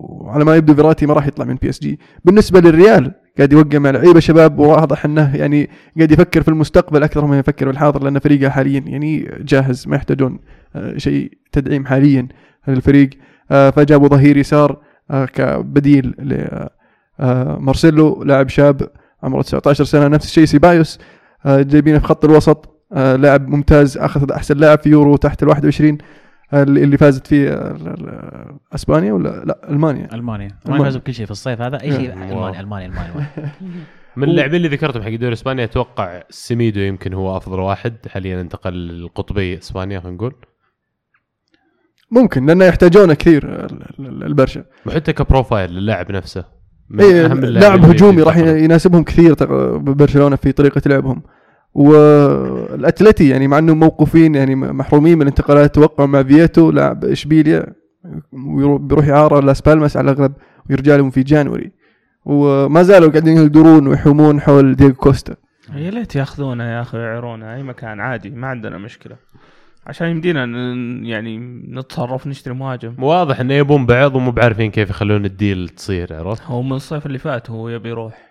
وعلى 0.00 0.44
ما 0.44 0.56
يبدو 0.56 0.74
فيراتي 0.74 1.06
ما 1.06 1.14
راح 1.14 1.26
يطلع 1.26 1.44
من 1.44 1.54
PSG 1.54 1.98
بالنسبة 2.24 2.60
للريال 2.60 3.12
قاعد 3.38 3.52
يوقع 3.52 3.78
مع 3.78 3.90
لعيبة 3.90 4.20
شباب 4.20 4.58
وواضح 4.58 5.04
إنه 5.04 5.36
يعني 5.36 5.70
قاعد 5.96 6.12
يفكر 6.12 6.42
في 6.42 6.48
المستقبل 6.48 7.02
أكثر 7.02 7.26
ما 7.26 7.38
يفكر 7.38 7.66
في 7.66 7.72
الحاضر 7.72 8.04
لأن 8.04 8.18
فريقه 8.18 8.50
حاليا 8.50 8.80
يعني 8.80 9.30
جاهز 9.40 9.88
ما 9.88 9.96
يحتاجون 9.96 10.38
آه، 10.76 10.96
شيء 10.96 11.32
تدعيم 11.52 11.86
حاليا 11.86 12.28
للفريق. 12.68 13.10
آه، 13.50 13.70
فجابوا 13.70 14.08
ظهير 14.08 14.36
يسار 14.36 14.82
آه، 15.10 15.24
كبديل 15.24 16.14
لمارسيلو 17.20 18.22
لاعب 18.24 18.48
شاب 18.48 18.90
عمره 19.22 19.42
19 19.42 19.84
سنة 19.84 20.08
نفس 20.08 20.24
الشيء 20.26 20.44
سيبايوس. 20.44 20.98
آه، 21.46 21.62
جايبينه 21.62 21.98
في 21.98 22.04
خط 22.06 22.24
الوسط. 22.24 22.76
آه، 22.92 23.16
لاعب 23.16 23.48
ممتاز 23.48 23.98
أخذ 23.98 24.32
أحسن 24.32 24.56
لاعب 24.56 24.78
في 24.78 24.88
يورو 24.88 25.16
تحت 25.16 25.42
ال 25.42 25.48
21 25.48 25.98
آه، 26.52 26.62
اللي 26.62 26.84
اللي 26.84 26.98
فازت 26.98 27.26
فيه 27.26 27.50
آه، 27.52 28.58
أسبانيا 28.74 29.12
ولا؟ 29.12 29.28
لا 29.44 29.68
ألمانيا. 29.70 30.04
ألمانيا. 30.04 30.14
ألمانيا. 30.14 30.50
ألمانيا. 30.66 30.84
فازوا 30.84 31.00
بكل 31.00 31.14
شيء 31.14 31.24
في 31.24 31.30
الصيف 31.30 31.60
هذا. 31.60 31.80
اي 31.82 31.92
شيء 31.92 32.08
wow. 32.10 32.48
ألمانيا 32.48 32.60
ألمانيا 32.60 32.86
ألمانيا. 32.86 33.26
من 34.16 34.28
اللاعبين 34.28 34.56
اللي 34.56 34.68
ذكرتهم 34.76 35.02
حق 35.02 35.08
الدوري 35.08 35.28
الاسباني 35.28 35.64
أتوقع 35.64 36.22
سيميدو 36.30 36.80
يمكن 36.80 37.12
هو 37.14 37.36
أفضل 37.36 37.60
واحد. 37.60 37.94
حاليا 38.08 38.40
انتقل 38.40 38.90
القطبي 38.90 39.58
إسبانيا 39.58 40.00
خلينا 40.00 40.16
نقول. 40.16 40.34
ممكن 42.10 42.46
لأنه 42.46 42.64
يحتاجونه 42.64 43.14
كثير 43.14 43.44
ال- 43.64 43.82
ال- 44.00 44.22
البرشا. 44.24 44.64
وحتى 44.86 45.12
ك 45.12 45.19
profile 45.19 45.70
للاعب 45.70 46.12
نفسه. 46.12 46.59
إيه 47.00 47.26
لاعب 47.26 47.84
هجومي 47.84 48.22
راح. 48.22 48.36
يناسبهم 48.36 49.04
كثير 49.04 49.34
برشلونه 49.76 50.36
في 50.36 50.52
طريقة 50.52 50.82
لعبهم. 50.86 51.22
والأتلتي 51.74 53.28
يعني 53.28 53.48
مع 53.48 53.58
انهم 53.58 53.80
موقوفين 53.80 54.34
يعني 54.34 54.54
محرومين 54.56 55.14
من 55.14 55.22
الانتقالات 55.22 55.74
وقعوا 55.74 56.08
مع 56.08 56.22
فييتو 56.22 56.70
لاعب 56.70 57.04
إشبيليا 57.04 57.66
بيروح 58.78 59.08
اعاره 59.08 59.40
لاس 59.40 59.60
بالماس 59.60 59.96
على 59.96 60.10
الأغلب 60.10 60.32
ويرجع 60.70 60.96
لهم 60.96 61.10
في 61.10 61.22
January. 61.22 61.70
وما 62.24 62.82
زالوا 62.82 63.10
قاعدين 63.10 63.38
يدورون 63.38 63.86
ويحومون 63.86 64.40
حول 64.40 64.76
دييغو 64.76 64.94
كوستا. 64.94 65.34
يا 65.74 65.90
ليت 65.90 66.16
ياخذونه 66.16 66.64
يا 66.64 66.80
أخي 66.80 66.98
ويعيرونه 66.98 67.54
أي 67.54 67.62
مكان 67.62 68.00
عادي 68.00 68.30
ما 68.30 68.46
عندنا 68.46 68.78
مشكلة. 68.78 69.16
عشان 69.86 70.08
يمدينا 70.08 70.46
ن- 70.46 71.04
يعني 71.06 71.38
نتصرف 71.68 72.26
نشتري 72.26 72.54
مهاجم. 72.54 72.94
واضح 73.02 73.40
انه 73.40 73.54
يبون 73.54 73.86
بعض 73.86 74.14
ومو 74.16 74.30
بعارفين 74.30 74.70
كيف 74.70 74.90
يخلون 74.90 75.24
الديل 75.24 75.68
تصير 75.68 76.16
عرفت؟ 76.16 76.42
هو 76.42 76.62
من 76.62 76.72
الصيف 76.72 77.06
اللي 77.06 77.18
فات 77.18 77.50
هو 77.50 77.68
يبي 77.68 77.88
يروح. 77.88 78.30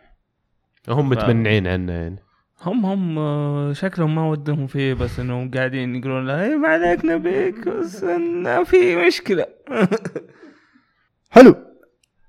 هم 0.90 1.10
ف- 1.10 1.12
متمنعين 1.12 1.68
عنه 1.68 1.94
يعني. 1.94 2.20
هم 2.66 2.86
هم 2.86 3.18
آه، 3.20 3.74
شكلهم 3.74 4.16
ما 4.16 4.30
ودهم 4.30 4.68
فيه 4.68 4.94
بس 4.94 5.20
إنهم 5.20 5.52
قاعدين 5.52 5.96
يقولون 5.96 6.28
له 6.28 6.44
اي 6.44 6.56
ما 6.58 6.68
عليك 6.68 7.06
نبيك 7.06 7.68
بس 7.68 8.04
إنه 8.04 8.64
في 8.64 9.08
مشكلة. 9.08 9.46
حلو. 11.32 11.56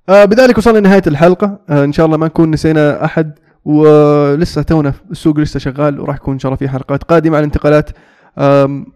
آه 0.08 0.24
بذلك 0.24 0.58
وصلنا 0.58 0.78
لنهاية 0.78 1.02
الحلقة. 1.06 1.60
آه 1.70 1.84
إن 1.84 1.92
شاء 1.92 2.06
الله 2.06 2.16
ما 2.16 2.26
نكون 2.26 2.50
نسينا 2.50 3.04
أحد 3.04 3.38
ولسه 3.64 4.62
تونا 4.62 4.92
السوق 5.10 5.38
لسه 5.38 5.58
شغال 5.60 6.00
وراح 6.00 6.16
يكون 6.16 6.32
إن 6.34 6.38
شاء 6.38 6.48
الله 6.52 6.56
في 6.58 6.68
حلقات 6.68 7.04
قادمة 7.04 7.36
عن 7.36 7.42
الانتقالات. 7.42 7.90
آم، 8.38 8.86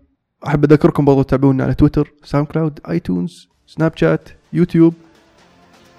أحب 0.47 0.65
أذكركم 0.65 1.05
برضو 1.05 1.23
تتابعونا 1.23 1.65
على 1.65 1.75
Twitter 1.75 2.13
SoundCloud 2.25 2.81
iTunes 2.89 3.49
Snapchat 3.67 4.29
YouTube 4.53 4.95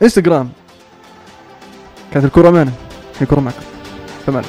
Instagram. 0.02 0.50
كانت 2.12 2.26
الكرة 2.26 2.50
معنا. 2.50 2.72
الكرة 3.22 3.40
معكم. 3.40 3.64
تمام. 4.28 4.44